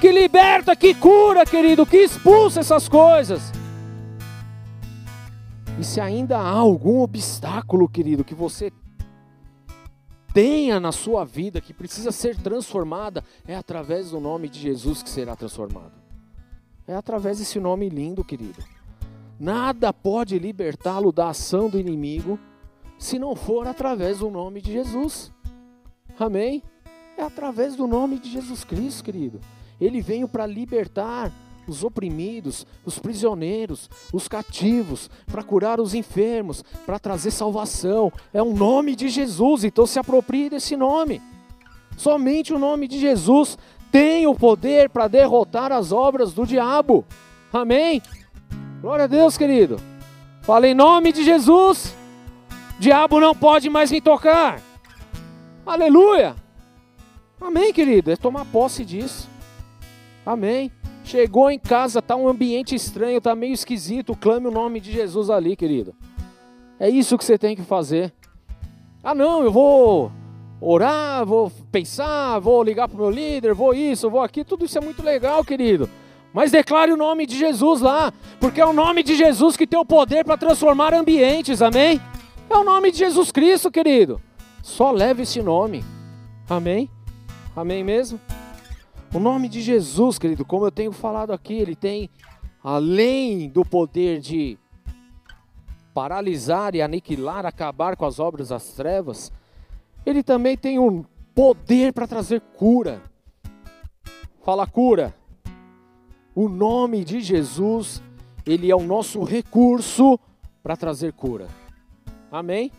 [0.00, 3.52] que liberta, que cura, querido, que expulsa essas coisas.
[5.78, 8.72] E se ainda há algum obstáculo, querido, que você
[10.34, 15.08] tenha na sua vida que precisa ser transformada, é através do nome de Jesus que
[15.08, 15.92] será transformado.
[16.88, 18.62] É através desse nome lindo, querido.
[19.40, 22.38] Nada pode libertá-lo da ação do inimigo
[22.98, 25.32] se não for através do nome de Jesus.
[26.18, 26.62] Amém?
[27.16, 29.40] É através do nome de Jesus Cristo, querido.
[29.80, 31.32] Ele veio para libertar
[31.66, 38.12] os oprimidos, os prisioneiros, os cativos, para curar os enfermos, para trazer salvação.
[38.34, 41.22] É o nome de Jesus, então se aproprie desse nome.
[41.96, 43.56] Somente o nome de Jesus
[43.90, 47.06] tem o poder para derrotar as obras do diabo.
[47.50, 48.02] Amém?
[48.80, 49.76] Glória a Deus, querido.
[50.40, 51.94] Fala em nome de Jesus.
[52.78, 54.58] Diabo não pode mais me tocar.
[55.66, 56.34] Aleluia.
[57.38, 58.10] Amém, querido.
[58.10, 59.28] É tomar posse disso.
[60.24, 60.72] Amém.
[61.04, 64.16] Chegou em casa, tá um ambiente estranho, tá meio esquisito.
[64.16, 65.94] Clame o nome de Jesus ali, querido.
[66.78, 68.10] É isso que você tem que fazer.
[69.04, 70.10] Ah, não, eu vou
[70.58, 74.42] orar, vou pensar, vou ligar pro meu líder, vou isso, vou aqui.
[74.42, 75.88] Tudo isso é muito legal, querido.
[76.32, 79.78] Mas declare o nome de Jesus lá, porque é o nome de Jesus que tem
[79.78, 82.00] o poder para transformar ambientes, amém?
[82.48, 84.20] É o nome de Jesus Cristo, querido.
[84.62, 85.84] Só leve esse nome,
[86.48, 86.88] amém?
[87.54, 88.20] Amém mesmo?
[89.12, 92.08] O nome de Jesus, querido, como eu tenho falado aqui, ele tem,
[92.62, 94.56] além do poder de
[95.92, 99.32] paralisar e aniquilar, acabar com as obras das trevas,
[100.06, 101.04] ele também tem um
[101.34, 103.02] poder para trazer cura.
[104.44, 105.19] Fala cura.
[106.40, 108.02] O nome de Jesus,
[108.46, 110.18] ele é o nosso recurso
[110.62, 111.46] para trazer cura.
[112.32, 112.72] Amém?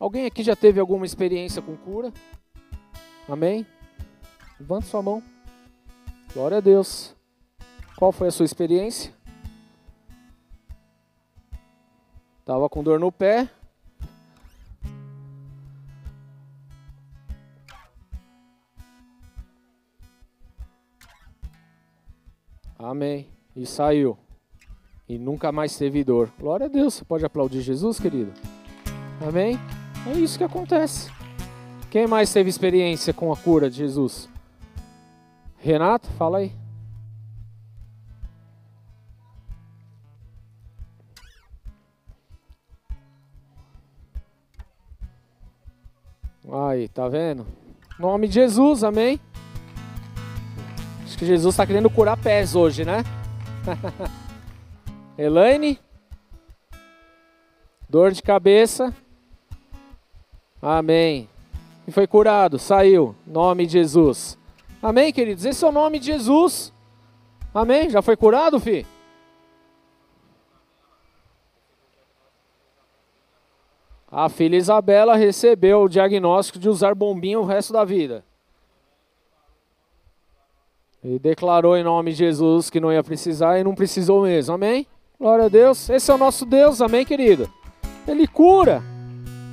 [0.00, 2.10] Alguém aqui já teve alguma experiência com cura?
[3.28, 3.66] Amém?
[4.58, 5.22] Levanta sua mão.
[6.32, 7.14] Glória a Deus.
[7.98, 9.12] Qual foi a sua experiência?
[12.46, 13.46] Tava com dor no pé.
[22.84, 23.26] Amém.
[23.56, 24.18] E saiu.
[25.08, 26.30] E nunca mais teve dor.
[26.38, 26.92] Glória a Deus.
[26.92, 28.30] Você pode aplaudir Jesus, querido?
[29.26, 29.58] Amém?
[30.06, 31.10] É isso que acontece.
[31.90, 34.28] Quem mais teve experiência com a cura de Jesus?
[35.56, 36.52] Renato, fala aí.
[46.52, 47.46] Aí, tá vendo?
[47.98, 49.18] Nome de Jesus, amém?
[51.14, 53.04] Acho que Jesus está querendo curar pés hoje, né?
[55.16, 55.78] Elaine?
[57.88, 58.92] Dor de cabeça?
[60.60, 61.28] Amém.
[61.86, 63.14] E foi curado, saiu.
[63.24, 64.36] Nome de Jesus.
[64.82, 65.44] Amém, queridos?
[65.44, 66.72] Esse é o nome de Jesus.
[67.54, 67.88] Amém?
[67.90, 68.84] Já foi curado, filho?
[74.10, 78.24] A filha Isabela recebeu o diagnóstico de usar bombinha o resto da vida.
[81.04, 84.54] E declarou em nome de Jesus que não ia precisar e não precisou mesmo.
[84.54, 84.86] Amém?
[85.20, 85.90] Glória a Deus.
[85.90, 86.80] Esse é o nosso Deus.
[86.80, 87.46] Amém, querido?
[88.08, 88.82] Ele cura.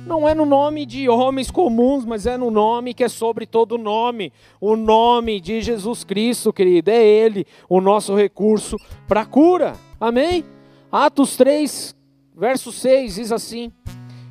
[0.06, 3.76] Não é no nome de homens comuns, mas é no nome que é sobre todo
[3.76, 4.32] nome.
[4.58, 6.90] O nome de Jesus Cristo, querido.
[6.90, 9.74] É Ele o nosso recurso para cura.
[10.00, 10.44] Amém?
[10.90, 11.94] Atos 3,
[12.34, 13.70] verso 6 diz assim.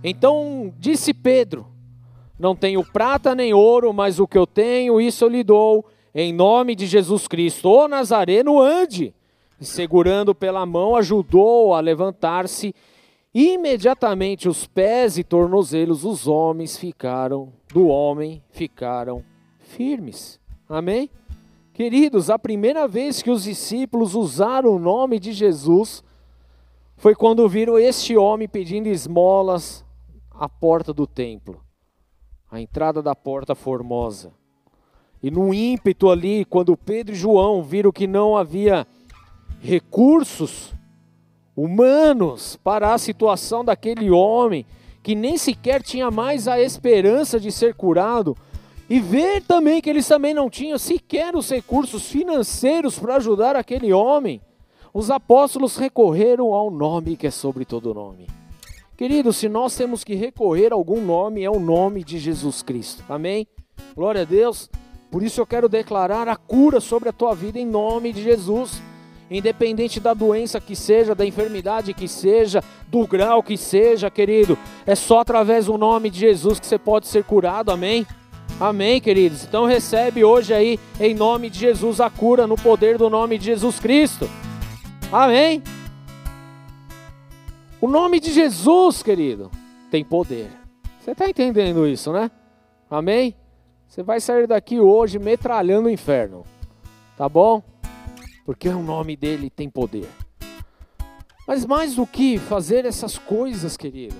[0.03, 1.67] Então disse Pedro:
[2.39, 6.33] Não tenho prata nem ouro, mas o que eu tenho, isso eu lhe dou, em
[6.33, 7.69] nome de Jesus Cristo.
[7.69, 9.13] O Nazareno, ande.
[9.59, 12.73] E segurando pela mão, ajudou a levantar-se.
[13.33, 19.23] Imediatamente os pés e tornozelos dos homens ficaram, do homem ficaram
[19.59, 20.39] firmes.
[20.67, 21.09] Amém?
[21.73, 26.03] Queridos, a primeira vez que os discípulos usaram o nome de Jesus
[26.97, 29.85] foi quando viram este homem pedindo esmolas
[30.29, 31.61] a porta do templo,
[32.49, 34.33] a entrada da porta formosa.
[35.23, 38.87] E no ímpeto ali, quando Pedro e João viram que não havia
[39.61, 40.73] recursos
[41.55, 44.65] humanos para a situação daquele homem,
[45.03, 48.35] que nem sequer tinha mais a esperança de ser curado,
[48.89, 53.93] e ver também que eles também não tinham sequer os recursos financeiros para ajudar aquele
[53.93, 54.41] homem,
[54.93, 58.27] os apóstolos recorreram ao nome que é sobre todo nome.
[58.97, 63.03] Querido, se nós temos que recorrer a algum nome, é o nome de Jesus Cristo.
[63.07, 63.47] Amém?
[63.95, 64.69] Glória a Deus.
[65.11, 68.81] Por isso eu quero declarar a cura sobre a tua vida em nome de Jesus.
[69.29, 74.95] Independente da doença que seja, da enfermidade que seja, do grau que seja, querido, é
[74.95, 77.71] só através do nome de Jesus que você pode ser curado.
[77.71, 78.07] Amém?
[78.59, 79.43] Amém, queridos.
[79.43, 83.45] Então recebe hoje aí, em nome de Jesus, a cura no poder do nome de
[83.45, 84.29] Jesus Cristo.
[85.11, 85.61] Amém.
[87.81, 89.49] O nome de Jesus, querido,
[89.89, 90.49] tem poder.
[90.99, 92.29] Você está entendendo isso, né?
[92.89, 93.35] Amém?
[93.91, 96.45] Você vai sair daqui hoje metralhando o inferno.
[97.17, 97.61] Tá bom?
[98.45, 100.07] Porque o nome dele tem poder.
[101.45, 104.15] Mas mais do que fazer essas coisas, querido,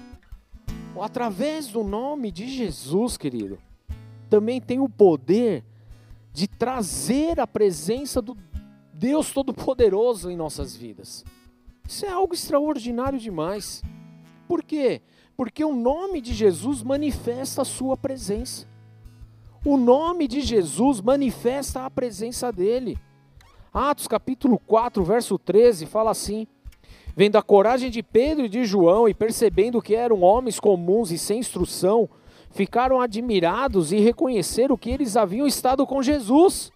[1.00, 3.58] através do nome de Jesus, querido,
[4.30, 5.64] também tem o poder
[6.34, 8.36] de trazer a presença do
[8.92, 11.24] Deus Todo-Poderoso em nossas vidas.
[11.88, 13.82] Isso é algo extraordinário demais.
[14.50, 15.02] Por quê?
[15.38, 18.70] Porque o nome de Jesus manifesta a sua presença.
[19.64, 22.98] O nome de Jesus manifesta a presença dele.
[23.72, 26.48] Atos capítulo 4, verso 13 fala assim:
[27.16, 31.18] Vendo a coragem de Pedro e de João e percebendo que eram homens comuns e
[31.20, 32.10] sem instrução,
[32.50, 36.72] ficaram admirados e reconheceram que eles haviam estado com Jesus.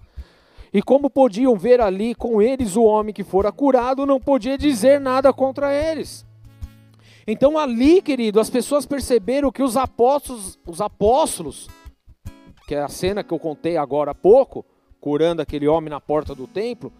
[0.72, 5.00] E como podiam ver ali com eles o homem que fora curado, não podia dizer
[5.00, 6.24] nada contra eles.
[7.26, 11.68] Então ali, querido, as pessoas perceberam que os apóstolos, os apóstolos,
[12.66, 14.66] que é a cena que eu contei agora há pouco,
[14.99, 16.91] curando aquele homem na porta do templo,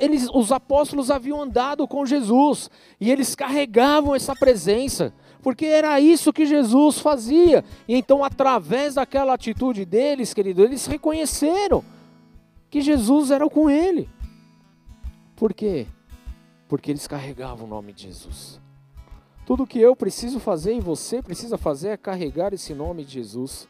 [0.00, 2.70] eles, os apóstolos haviam andado com Jesus
[3.00, 5.12] e eles carregavam essa presença,
[5.42, 7.64] porque era isso que Jesus fazia.
[7.88, 11.84] E então, através daquela atitude deles, querido, eles reconheceram
[12.70, 14.08] que Jesus era com ele.
[15.34, 15.86] Por quê?
[16.68, 18.60] Porque eles carregavam o nome de Jesus.
[19.44, 23.68] Tudo que eu preciso fazer e você precisa fazer é carregar esse nome de Jesus.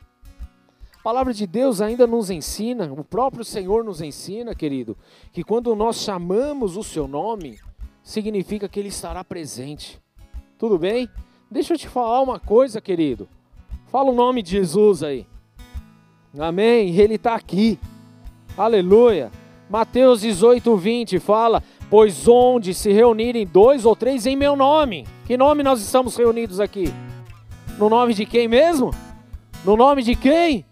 [1.06, 4.96] Palavra de Deus ainda nos ensina, o próprio Senhor nos ensina, querido,
[5.32, 7.60] que quando nós chamamos o seu nome,
[8.02, 10.00] significa que ele estará presente.
[10.58, 11.08] Tudo bem?
[11.48, 13.28] Deixa eu te falar uma coisa, querido.
[13.86, 15.24] Fala o nome de Jesus aí.
[16.36, 16.92] Amém?
[16.96, 17.78] Ele está aqui.
[18.58, 19.30] Aleluia.
[19.70, 25.36] Mateus 18, 20 fala: Pois onde se reunirem dois ou três em meu nome, que
[25.36, 26.92] nome nós estamos reunidos aqui?
[27.78, 28.90] No nome de quem mesmo?
[29.64, 30.66] No nome de quem?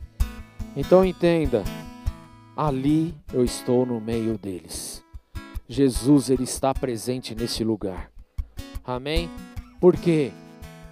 [0.76, 1.62] Então entenda,
[2.56, 5.04] ali eu estou no meio deles.
[5.68, 8.10] Jesus ele está presente nesse lugar.
[8.84, 9.30] Amém?
[9.80, 10.32] Por quê?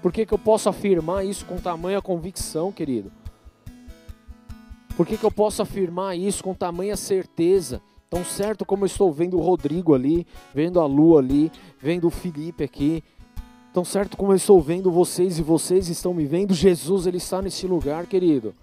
[0.00, 3.10] Por que, que eu posso afirmar isso com tamanha convicção, querido?
[4.96, 7.80] Por que, que eu posso afirmar isso com tamanha certeza?
[8.08, 12.10] Tão certo como eu estou vendo o Rodrigo ali, vendo a Lu ali, vendo o
[12.10, 13.02] Felipe aqui.
[13.72, 17.40] Tão certo como eu estou vendo vocês e vocês estão me vendo, Jesus ele está
[17.40, 18.54] nesse lugar, querido.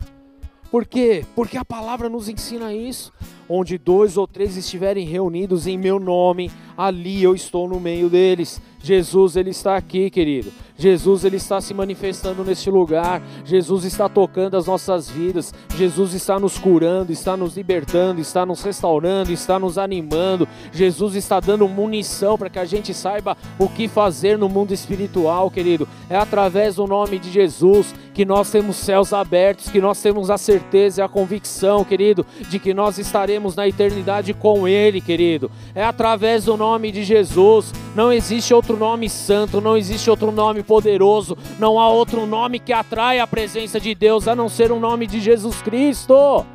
[0.72, 1.26] Por quê?
[1.36, 3.11] Porque a palavra nos ensina isso.
[3.47, 8.61] Onde dois ou três estiverem reunidos em meu nome, ali eu estou no meio deles.
[8.80, 10.51] Jesus ele está aqui, querido.
[10.80, 13.21] Jesus ele está se manifestando neste lugar.
[13.43, 15.53] Jesus está tocando as nossas vidas.
[15.75, 20.47] Jesus está nos curando, está nos libertando, está nos restaurando, está nos animando.
[20.71, 25.51] Jesus está dando munição para que a gente saiba o que fazer no mundo espiritual,
[25.51, 25.86] querido.
[26.09, 30.38] É através do nome de Jesus que nós temos céus abertos, que nós temos a
[30.38, 35.51] certeza e a convicção, querido, de que nós estaremos na eternidade com ele, querido.
[35.75, 37.73] É através do nome de Jesus.
[37.95, 42.72] Não existe outro nome santo, não existe outro nome poderoso, não há outro nome que
[42.72, 46.45] atrai a presença de Deus a não ser o nome de Jesus Cristo.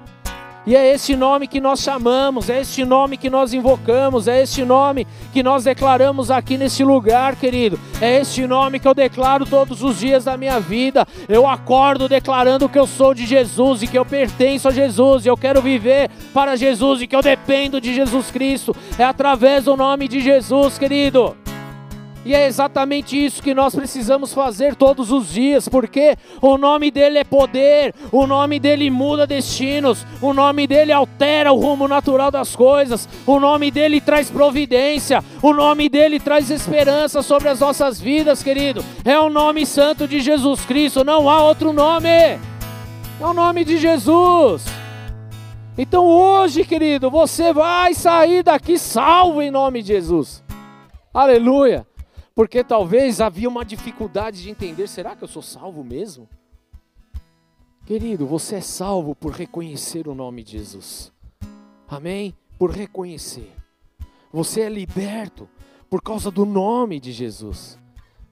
[0.65, 4.65] E é este nome que nós chamamos, é este nome que nós invocamos, é este
[4.65, 7.79] nome que nós declaramos aqui nesse lugar, querido.
[8.01, 11.07] É este nome que eu declaro todos os dias da minha vida.
[11.29, 15.29] Eu acordo declarando que eu sou de Jesus e que eu pertenço a Jesus e
[15.29, 18.75] eu quero viver para Jesus e que eu dependo de Jesus Cristo.
[18.97, 21.37] É através do nome de Jesus, querido.
[22.25, 27.19] E é exatamente isso que nós precisamos fazer todos os dias, porque o nome dele
[27.19, 32.57] é poder, o nome dele muda destinos, o nome dele altera o rumo natural das
[32.57, 38.43] coisas, o nome dele traz providência, o nome dele traz esperança sobre as nossas vidas,
[38.43, 38.83] querido.
[39.05, 42.09] É o nome santo de Jesus Cristo, não há outro nome.
[42.09, 42.41] É
[43.21, 44.65] o nome de Jesus.
[45.77, 50.43] Então hoje, querido, você vai sair daqui salvo em nome de Jesus.
[51.13, 51.87] Aleluia
[52.35, 56.29] porque talvez havia uma dificuldade de entender: será que eu sou salvo mesmo?
[57.87, 61.13] Querido, você é salvo por reconhecer o nome de Jesus.
[61.87, 62.35] Amém?
[62.59, 63.53] Por reconhecer.
[64.33, 65.49] Você é liberto
[65.91, 67.79] por causa do nome de Jesus.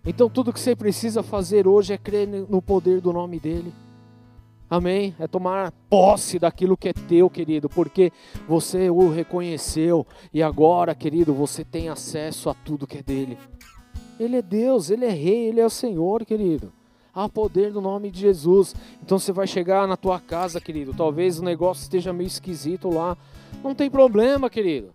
[0.04, 3.72] Então tudo que você precisa fazer hoje é crer no poder do nome dele.
[4.68, 5.14] Amém?
[5.18, 8.10] É tomar posse daquilo que é teu, querido, porque
[8.48, 13.36] você o reconheceu e agora, querido, você tem acesso a tudo que é dele.
[14.22, 16.72] Ele é Deus, Ele é Rei, Ele é o Senhor, querido.
[17.14, 18.74] Há poder no nome de Jesus.
[19.02, 20.94] Então você vai chegar na tua casa, querido.
[20.94, 23.16] Talvez o negócio esteja meio esquisito lá.
[23.62, 24.94] Não tem problema, querido.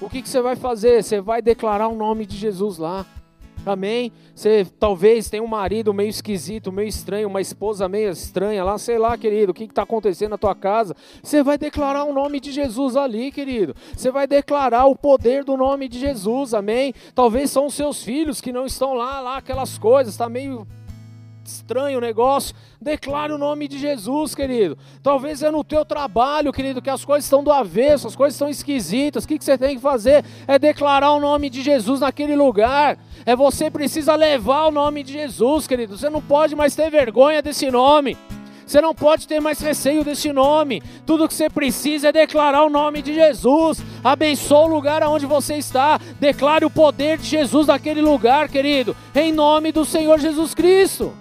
[0.00, 1.02] O que, que você vai fazer?
[1.02, 3.06] Você vai declarar o nome de Jesus lá.
[3.66, 4.12] Amém?
[4.34, 8.98] Você talvez tenha um marido meio esquisito, meio estranho, uma esposa meio estranha lá, sei
[8.98, 10.94] lá, querido, o que está acontecendo na tua casa?
[11.22, 13.74] Você vai declarar o nome de Jesus ali, querido.
[13.96, 16.92] Você vai declarar o poder do nome de Jesus, amém?
[17.14, 20.66] Talvez são os seus filhos que não estão lá, lá, aquelas coisas, está meio
[21.50, 24.76] estranho o negócio, declare o nome de Jesus, querido.
[25.02, 28.48] Talvez é no teu trabalho, querido, que as coisas estão do avesso, as coisas estão
[28.48, 29.24] esquisitas.
[29.24, 30.24] O que, você tem que fazer?
[30.46, 32.98] É declarar o nome de Jesus naquele lugar.
[33.26, 35.96] É você precisa levar o nome de Jesus, querido.
[35.96, 38.16] Você não pode mais ter vergonha desse nome.
[38.66, 40.82] Você não pode ter mais receio desse nome.
[41.04, 43.82] Tudo que você precisa é declarar o nome de Jesus.
[44.02, 46.00] Abençoe o lugar onde você está.
[46.18, 48.96] Declare o poder de Jesus naquele lugar, querido.
[49.14, 51.12] Em nome do Senhor Jesus Cristo.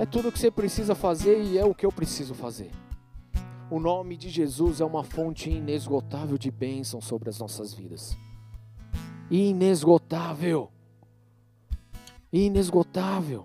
[0.00, 2.70] É tudo o que você precisa fazer e é o que eu preciso fazer.
[3.70, 8.16] O nome de Jesus é uma fonte inesgotável de bênção sobre as nossas vidas.
[9.30, 10.70] Inesgotável.
[12.32, 13.44] Inesgotável.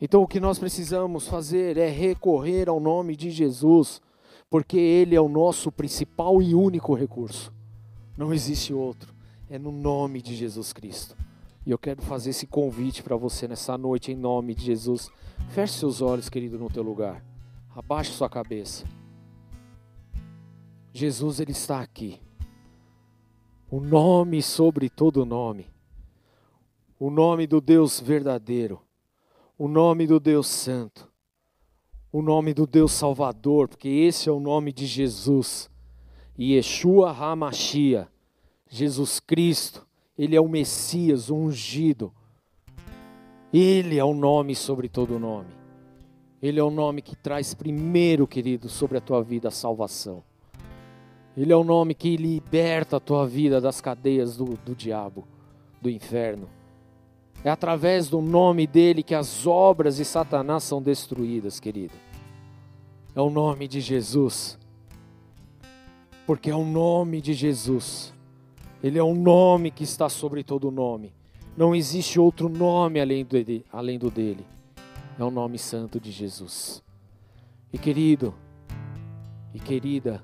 [0.00, 4.00] Então o que nós precisamos fazer é recorrer ao nome de Jesus,
[4.48, 7.52] porque Ele é o nosso principal e único recurso.
[8.16, 9.14] Não existe outro.
[9.50, 11.14] É no nome de Jesus Cristo.
[11.66, 15.10] E eu quero fazer esse convite para você nessa noite, em nome de Jesus.
[15.48, 17.24] Feche seus olhos, querido, no teu lugar.
[17.74, 18.86] Abaixe sua cabeça.
[20.92, 22.20] Jesus, Ele está aqui.
[23.68, 25.66] O nome sobre todo nome.
[27.00, 28.80] O nome do Deus verdadeiro.
[29.58, 31.10] O nome do Deus Santo.
[32.12, 35.68] O nome do Deus Salvador, porque esse é o nome de Jesus.
[36.38, 38.08] Yeshua HaMashiach.
[38.68, 39.85] Jesus Cristo
[40.18, 42.12] ele é o Messias, o ungido.
[43.52, 45.50] Ele é o nome sobre todo nome.
[46.40, 50.22] Ele é o nome que traz primeiro, querido, sobre a tua vida a salvação.
[51.36, 55.26] Ele é o nome que liberta a tua vida das cadeias do, do diabo,
[55.82, 56.48] do inferno.
[57.44, 61.94] É através do nome dele que as obras de Satanás são destruídas, querido.
[63.14, 64.58] É o nome de Jesus.
[66.26, 68.15] Porque é o nome de Jesus.
[68.82, 71.12] Ele é o nome que está sobre todo nome.
[71.56, 74.46] Não existe outro nome além, dele, além do dele.
[75.18, 76.82] É o nome santo de Jesus.
[77.72, 78.34] E querido,
[79.54, 80.22] e querida,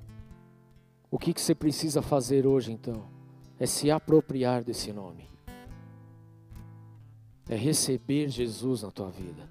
[1.11, 3.05] o que, que você precisa fazer hoje então?
[3.59, 5.29] É se apropriar desse nome.
[7.49, 9.49] É receber Jesus na tua vida.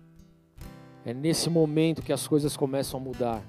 [1.04, 3.44] É nesse momento que as coisas começam a mudar.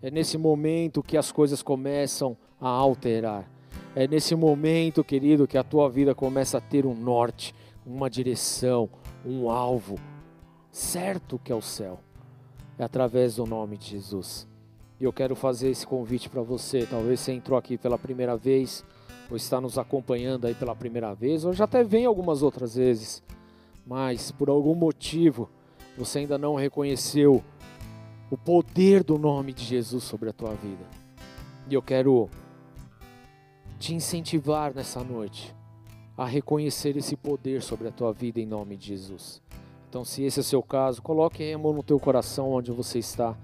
[0.00, 3.50] É nesse momento que as coisas começam a alterar.
[3.96, 7.54] É nesse momento, querido, que a tua vida começa a ter um norte,
[7.86, 8.90] uma direção,
[9.24, 9.96] um alvo
[10.72, 12.00] certo que é o céu.
[12.76, 14.48] É através do nome de Jesus.
[14.98, 16.84] E eu quero fazer esse convite para você.
[16.84, 18.84] Talvez você entrou aqui pela primeira vez,
[19.30, 23.22] ou está nos acompanhando aí pela primeira vez, ou já até vem algumas outras vezes.
[23.86, 25.48] Mas por algum motivo
[25.96, 27.44] você ainda não reconheceu
[28.28, 30.84] o poder do nome de Jesus sobre a tua vida.
[31.68, 32.28] E eu quero
[33.84, 35.54] te incentivar nessa noite
[36.16, 39.42] a reconhecer esse poder sobre a tua vida em nome de Jesus.
[39.90, 42.98] Então, se esse é o seu caso, coloque a mão no teu coração onde você
[42.98, 43.36] está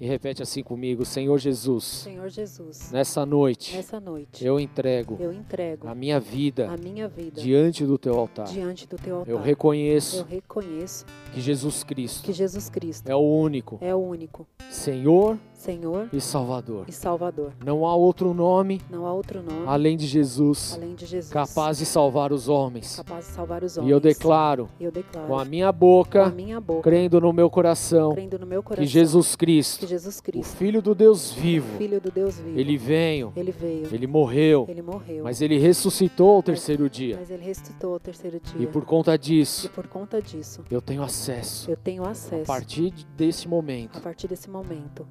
[0.00, 1.84] e repete assim comigo, Senhor Jesus.
[1.84, 2.90] Senhor Jesus.
[2.90, 3.76] Nessa noite.
[3.76, 4.44] Nessa noite.
[4.44, 5.16] Eu entrego.
[5.20, 5.86] Eu entrego.
[5.86, 6.68] A minha vida.
[6.68, 7.40] A minha vida.
[7.40, 8.48] Diante do teu altar.
[8.48, 9.30] Diante do teu altar.
[9.30, 10.18] Eu reconheço.
[10.18, 11.06] Eu reconheço.
[11.32, 12.24] Que Jesus Cristo.
[12.24, 13.08] Que Jesus Cristo.
[13.08, 13.78] É o único.
[13.80, 14.44] É o único.
[14.68, 16.84] Senhor Senhor e Salvador.
[16.86, 17.54] E Salvador.
[17.64, 18.82] Não há outro nome.
[18.90, 19.66] Não há outro nome.
[19.66, 20.74] Além de Jesus.
[20.74, 21.32] Além de Jesus.
[21.32, 22.96] Capaz de salvar os homens.
[22.96, 23.88] Capaz de salvar os homens.
[23.88, 24.68] E eu declaro.
[24.78, 25.26] Eu declaro.
[25.26, 26.24] Com a minha boca.
[26.24, 26.82] Com a minha boca.
[26.82, 28.12] Crendo no meu coração.
[28.12, 28.84] Crendo no meu coração.
[28.84, 29.80] Que Jesus Cristo.
[29.80, 30.52] Que Jesus Cristo.
[30.52, 31.76] O Filho do Deus vivo.
[31.76, 32.60] O Filho do Deus vivo.
[32.60, 33.32] Ele veio.
[33.34, 33.88] Ele veio.
[33.90, 34.66] Ele morreu.
[34.68, 35.24] Ele morreu.
[35.24, 37.16] Mas ele ressuscitou ao terceiro dia.
[37.18, 38.62] Mas ele ressuscitou ao terceiro dia.
[38.62, 39.64] E por conta disso.
[39.64, 40.62] E por conta disso.
[40.70, 41.70] Eu tenho acesso.
[41.70, 42.42] Eu tenho acesso.
[42.42, 43.96] A partir desse momento.
[43.96, 45.06] A partir desse momento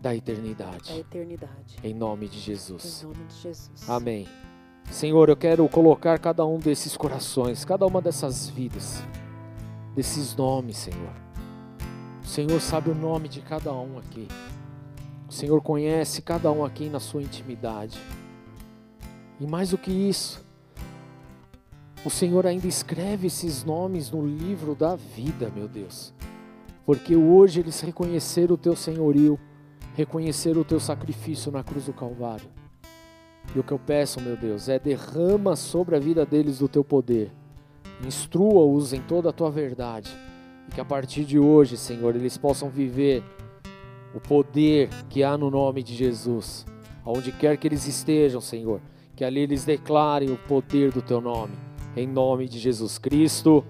[0.00, 0.92] da eternidade.
[0.92, 1.76] Da eternidade.
[1.84, 3.02] Em nome de Jesus.
[3.02, 3.88] Em nome de Jesus.
[3.88, 4.26] Amém.
[4.90, 9.02] Senhor, eu quero colocar cada um desses corações, cada uma dessas vidas,
[9.94, 11.12] desses nomes, Senhor.
[12.22, 14.26] O Senhor sabe o nome de cada um aqui.
[15.28, 18.00] O Senhor conhece cada um aqui na sua intimidade.
[19.38, 20.44] E mais do que isso,
[22.04, 26.12] o Senhor ainda escreve esses nomes no livro da vida, meu Deus.
[26.84, 29.38] Porque hoje eles reconheceram o teu senhorio
[29.94, 32.48] reconhecer o teu sacrifício na cruz do Calvário.
[33.54, 36.84] E o que eu peço, meu Deus, é derrama sobre a vida deles do teu
[36.84, 37.32] poder.
[38.06, 40.10] Instrua-os em toda a tua verdade.
[40.68, 43.22] E que a partir de hoje, Senhor, eles possam viver
[44.14, 46.64] o poder que há no nome de Jesus.
[47.04, 48.80] Aonde quer que eles estejam, Senhor,
[49.16, 51.54] que ali eles declarem o poder do teu nome.
[51.96, 53.64] Em nome de Jesus Cristo.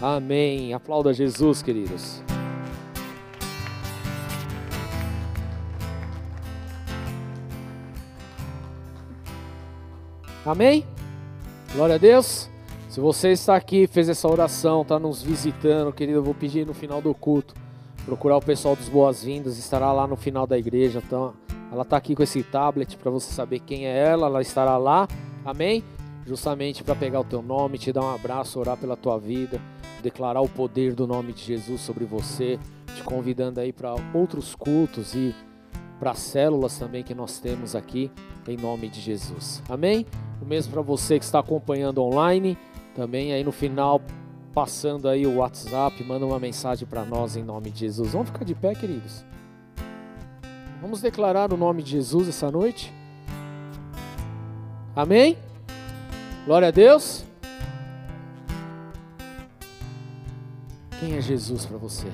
[0.00, 0.72] Amém.
[0.72, 2.29] Aplauda Jesus, queridos.
[10.44, 10.86] Amém?
[11.74, 12.48] Glória a Deus.
[12.88, 16.74] Se você está aqui, fez essa oração, está nos visitando, querido, eu vou pedir no
[16.74, 17.54] final do culto,
[18.04, 21.00] procurar o pessoal dos boas-vindas, estará lá no final da igreja.
[21.04, 21.34] Então,
[21.70, 25.06] ela está aqui com esse tablet para você saber quem é ela, ela estará lá.
[25.44, 25.84] Amém?
[26.26, 29.60] Justamente para pegar o teu nome, te dar um abraço, orar pela tua vida,
[30.02, 32.58] declarar o poder do nome de Jesus sobre você,
[32.96, 35.34] te convidando aí para outros cultos e
[36.00, 38.10] para células também que nós temos aqui,
[38.46, 39.62] em nome de Jesus.
[39.68, 40.06] Amém?
[40.40, 42.56] O mesmo para você que está acompanhando online,
[42.94, 44.00] também aí no final,
[44.52, 48.12] passando aí o WhatsApp, manda uma mensagem para nós em nome de Jesus.
[48.12, 49.24] Vamos ficar de pé, queridos?
[50.80, 52.92] Vamos declarar o nome de Jesus essa noite?
[54.96, 55.36] Amém?
[56.46, 57.24] Glória a Deus.
[60.98, 62.08] Quem é Jesus para você?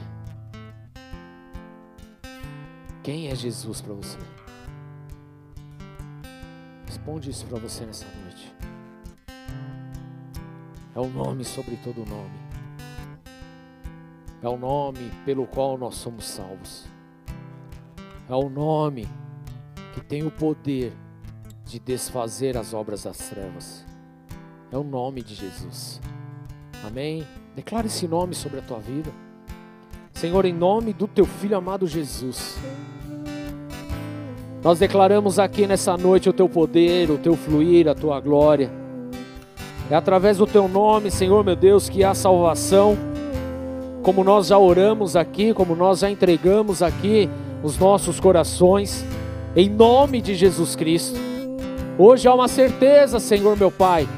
[3.02, 4.18] Quem é Jesus para você?
[6.96, 8.50] Responde isso para você nessa noite.
[10.94, 12.38] É o nome sobre todo nome.
[14.42, 16.86] É o nome pelo qual nós somos salvos.
[18.26, 19.06] É o nome
[19.92, 20.94] que tem o poder
[21.66, 23.84] de desfazer as obras das trevas.
[24.72, 26.00] É o nome de Jesus.
[26.82, 27.26] Amém?
[27.54, 29.12] Declara esse nome sobre a tua vida.
[30.14, 32.56] Senhor, em nome do teu filho amado Jesus.
[34.66, 38.68] Nós declaramos aqui nessa noite o teu poder, o teu fluir, a tua glória.
[39.88, 42.98] É através do teu nome, Senhor meu Deus, que há salvação.
[44.02, 47.30] Como nós já oramos aqui, como nós já entregamos aqui
[47.62, 49.04] os nossos corações.
[49.54, 51.16] Em nome de Jesus Cristo.
[51.96, 54.08] Hoje há uma certeza, Senhor meu Pai,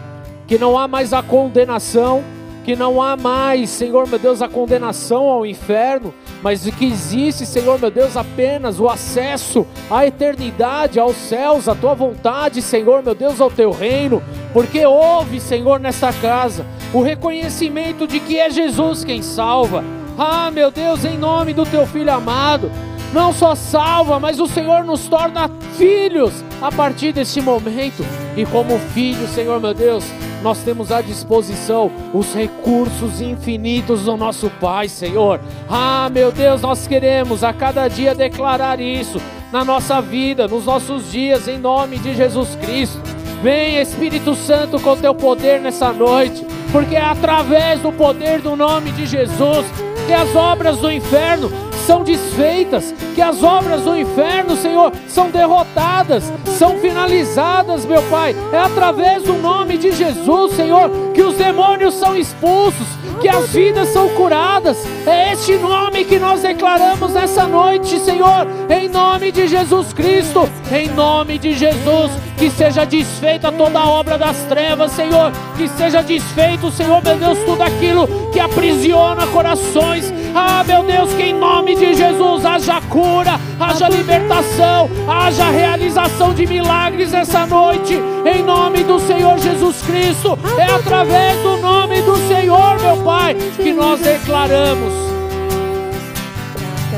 [0.46, 2.24] que não há mais a condenação,
[2.68, 6.12] que não há mais, Senhor meu Deus, a condenação ao inferno,
[6.42, 11.94] mas que existe, Senhor meu Deus, apenas o acesso à eternidade, aos céus, à tua
[11.94, 18.20] vontade, Senhor meu Deus, ao teu reino, porque houve, Senhor, nesta casa o reconhecimento de
[18.20, 19.82] que é Jesus quem salva.
[20.18, 22.70] Ah, meu Deus, em nome do teu filho amado,
[23.14, 28.04] não só salva, mas o Senhor nos torna filhos a partir desse momento.
[28.36, 30.04] E como filho, Senhor meu Deus,
[30.42, 35.40] nós temos à disposição os recursos infinitos do nosso Pai, Senhor.
[35.68, 39.20] Ah, meu Deus, nós queremos a cada dia declarar isso
[39.52, 43.00] na nossa vida, nos nossos dias, em nome de Jesus Cristo.
[43.42, 48.90] Vem, Espírito Santo, com teu poder nessa noite, porque é através do poder do nome
[48.92, 49.64] de Jesus
[50.06, 51.50] que as obras do inferno
[51.88, 58.36] são desfeitas, que as obras do inferno, Senhor, são derrotadas, são finalizadas, meu Pai.
[58.52, 62.86] É através do nome de Jesus, Senhor, que os demônios são expulsos,
[63.22, 64.76] que as vidas são curadas.
[65.06, 70.88] É este nome que nós declaramos nessa noite, Senhor, em nome de Jesus Cristo, em
[70.88, 76.70] nome de Jesus, que seja desfeita toda a obra das trevas, Senhor, que seja desfeito,
[76.70, 80.12] Senhor, meu Deus, tudo aquilo que aprisiona corações.
[80.34, 86.46] Ah, meu Deus, que em nome de Jesus haja cura, haja libertação, haja realização de
[86.46, 90.38] milagres essa noite, em nome do Senhor Jesus Cristo.
[90.56, 94.92] É através do nome do Senhor, meu Pai, que nós declaramos.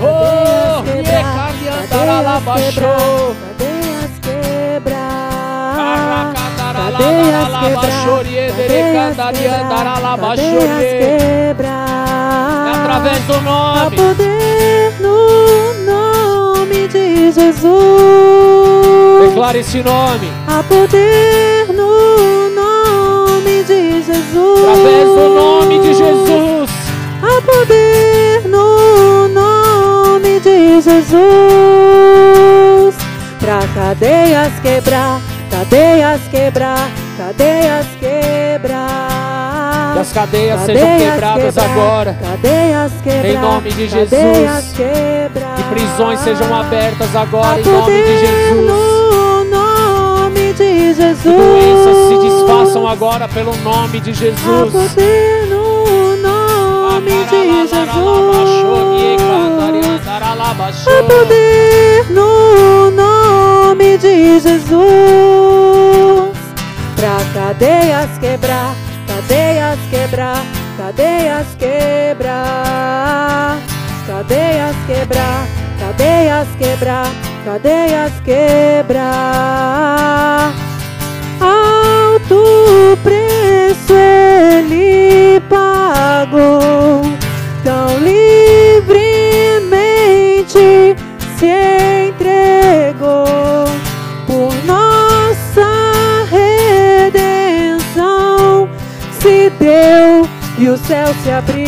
[0.02, 0.82] Oh,
[7.00, 10.80] cadeias quebrar, cadeias
[11.48, 12.74] quebrar.
[12.74, 13.96] Através do Há nome.
[13.96, 15.16] poder no
[15.86, 17.70] nome de Jesus.
[19.28, 20.30] Declare esse nome.
[20.46, 24.60] Há poder no nome de Jesus.
[24.60, 26.70] Através do nome de Jesus.
[27.22, 31.10] Há poder no nome de Jesus.
[33.40, 35.20] Pra cadeias quebrar,
[35.60, 39.92] cadeias quebrar, cadeias quebrar.
[39.92, 42.18] Que as cadeias sejam Cadeias quebradas quebrar, agora.
[42.22, 43.26] Cadeias quebrar.
[43.26, 44.72] Em nome de Jesus.
[44.74, 45.56] Quebrar.
[45.56, 48.66] Que prisões sejam abertas agora em nome de Jesus.
[48.66, 51.22] No nome de Jesus.
[51.22, 54.72] Que doenças se desfaçam agora pelo nome de Jesus.
[54.72, 58.00] poder no nome de Jesus.
[60.86, 66.36] Há poder no nome de Jesus
[66.96, 68.74] pra cadeias quebrar,
[69.06, 70.44] cadeias quebrar,
[70.76, 73.58] cadeias quebrar,
[74.06, 75.46] cadeias quebrar,
[75.78, 77.06] cadeias quebrar,
[77.44, 79.80] cadeias quebrar.
[100.90, 101.60] Céu se abriu.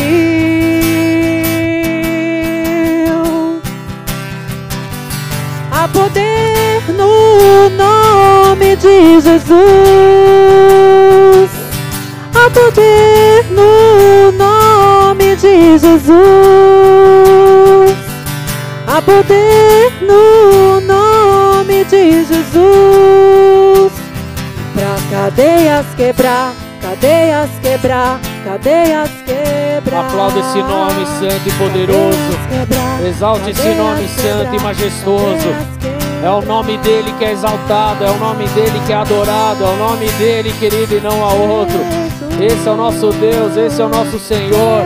[5.70, 9.52] Há poder no nome de Jesus.
[12.34, 16.10] Há poder no nome de Jesus.
[18.88, 23.92] Há poder no nome de Jesus.
[24.74, 26.52] Pra cadeias quebrar,
[26.82, 29.11] cadeias quebrar, cadeias.
[29.98, 33.06] Aplauda esse nome santo e poderoso.
[33.06, 35.48] Exalte esse nome santo e majestoso.
[36.22, 39.66] É o nome dele que é exaltado, é o nome dele que é adorado, é
[39.66, 41.78] o nome dele, querido, e não há outro.
[42.40, 44.84] Esse é o nosso Deus, esse é o nosso Senhor.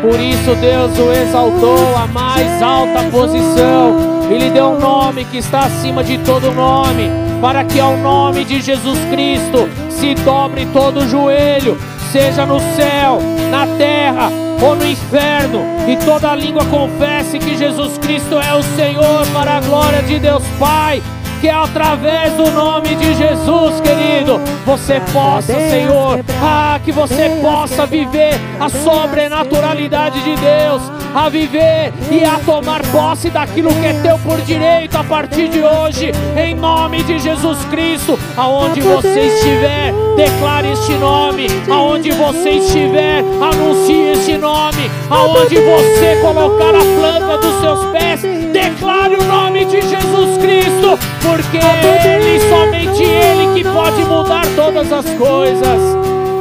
[0.00, 3.96] Por isso Deus o exaltou à mais alta posição
[4.30, 8.44] e lhe deu um nome que está acima de todo nome, para que ao nome
[8.44, 11.76] de Jesus Cristo se dobre todo o joelho,
[12.12, 14.30] seja no céu, na terra
[14.62, 19.60] ou no inferno, e toda língua confesse que Jesus Cristo é o Senhor para a
[19.60, 21.02] glória de Deus Pai.
[21.40, 27.86] Que é através do nome de Jesus, querido, você possa, Senhor, ah, que você possa
[27.86, 30.82] viver a sobrenaturalidade de Deus,
[31.14, 35.62] a viver e a tomar posse daquilo que é teu por direito a partir de
[35.62, 43.18] hoje, em nome de Jesus Cristo, aonde você estiver, declare este nome, aonde você estiver,
[43.40, 49.80] anuncie este nome, aonde você colocar a planta dos seus pés, declare o nome de
[49.80, 55.97] Jesus Cristo, porque Ele, somente Ele que pode mudar todas as coisas.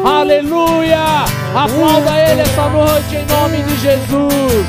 [0.07, 1.25] Aleluia!
[1.53, 4.65] Aplauda Ele essa noite em nome de Jesus.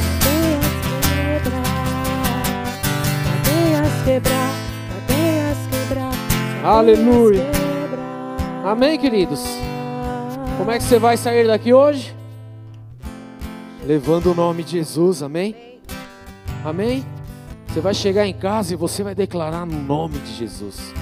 [6.64, 7.46] Aleluia.
[8.64, 9.44] Amém, queridos?
[10.56, 12.12] Como é que você vai sair daqui hoje?
[13.86, 15.54] Levando o nome de Jesus, amém?
[16.64, 17.06] Amém?
[17.68, 20.92] Você vai chegar em casa e você vai declarar no nome de Jesus.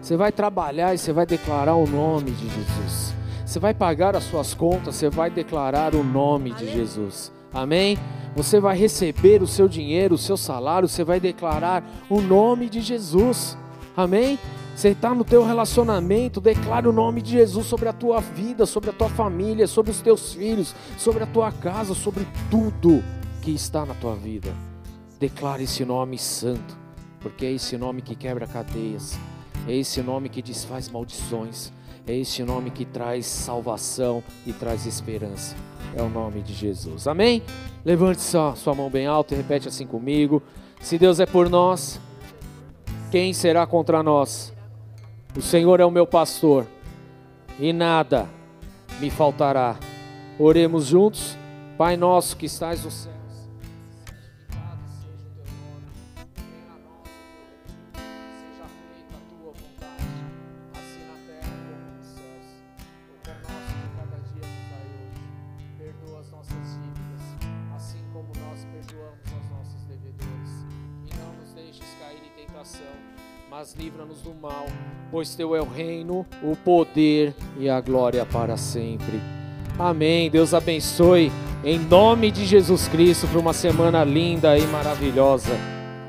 [0.00, 3.21] Você vai trabalhar e você vai declarar o nome de Jesus.
[3.52, 7.30] Você vai pagar as suas contas, você vai declarar o nome de Jesus.
[7.52, 7.98] Amém?
[8.34, 12.80] Você vai receber o seu dinheiro, o seu salário, você vai declarar o nome de
[12.80, 13.58] Jesus.
[13.94, 14.38] Amém?
[14.74, 18.88] Você está no teu relacionamento, declare o nome de Jesus sobre a tua vida, sobre
[18.88, 23.04] a tua família, sobre os teus filhos, sobre a tua casa, sobre tudo
[23.42, 24.50] que está na tua vida.
[25.20, 26.74] Declare esse nome santo,
[27.20, 29.18] porque é esse nome que quebra cadeias,
[29.68, 31.70] é esse nome que desfaz maldições,
[32.06, 35.54] é esse nome que traz salvação e traz esperança.
[35.96, 37.06] É o nome de Jesus.
[37.06, 37.42] Amém?
[37.84, 40.42] Levante sua, sua mão bem alta e repete assim comigo.
[40.80, 42.00] Se Deus é por nós,
[43.10, 44.52] quem será contra nós?
[45.36, 46.66] O Senhor é o meu pastor
[47.58, 48.28] e nada
[49.00, 49.76] me faltará.
[50.38, 51.36] Oremos juntos.
[51.76, 53.11] Pai nosso que estás no céu.
[73.74, 74.66] Livra-nos do mal,
[75.10, 79.20] pois teu é o reino, o poder e a glória para sempre.
[79.78, 80.30] Amém.
[80.30, 81.32] Deus abençoe
[81.64, 85.81] em nome de Jesus Cristo para uma semana linda e maravilhosa.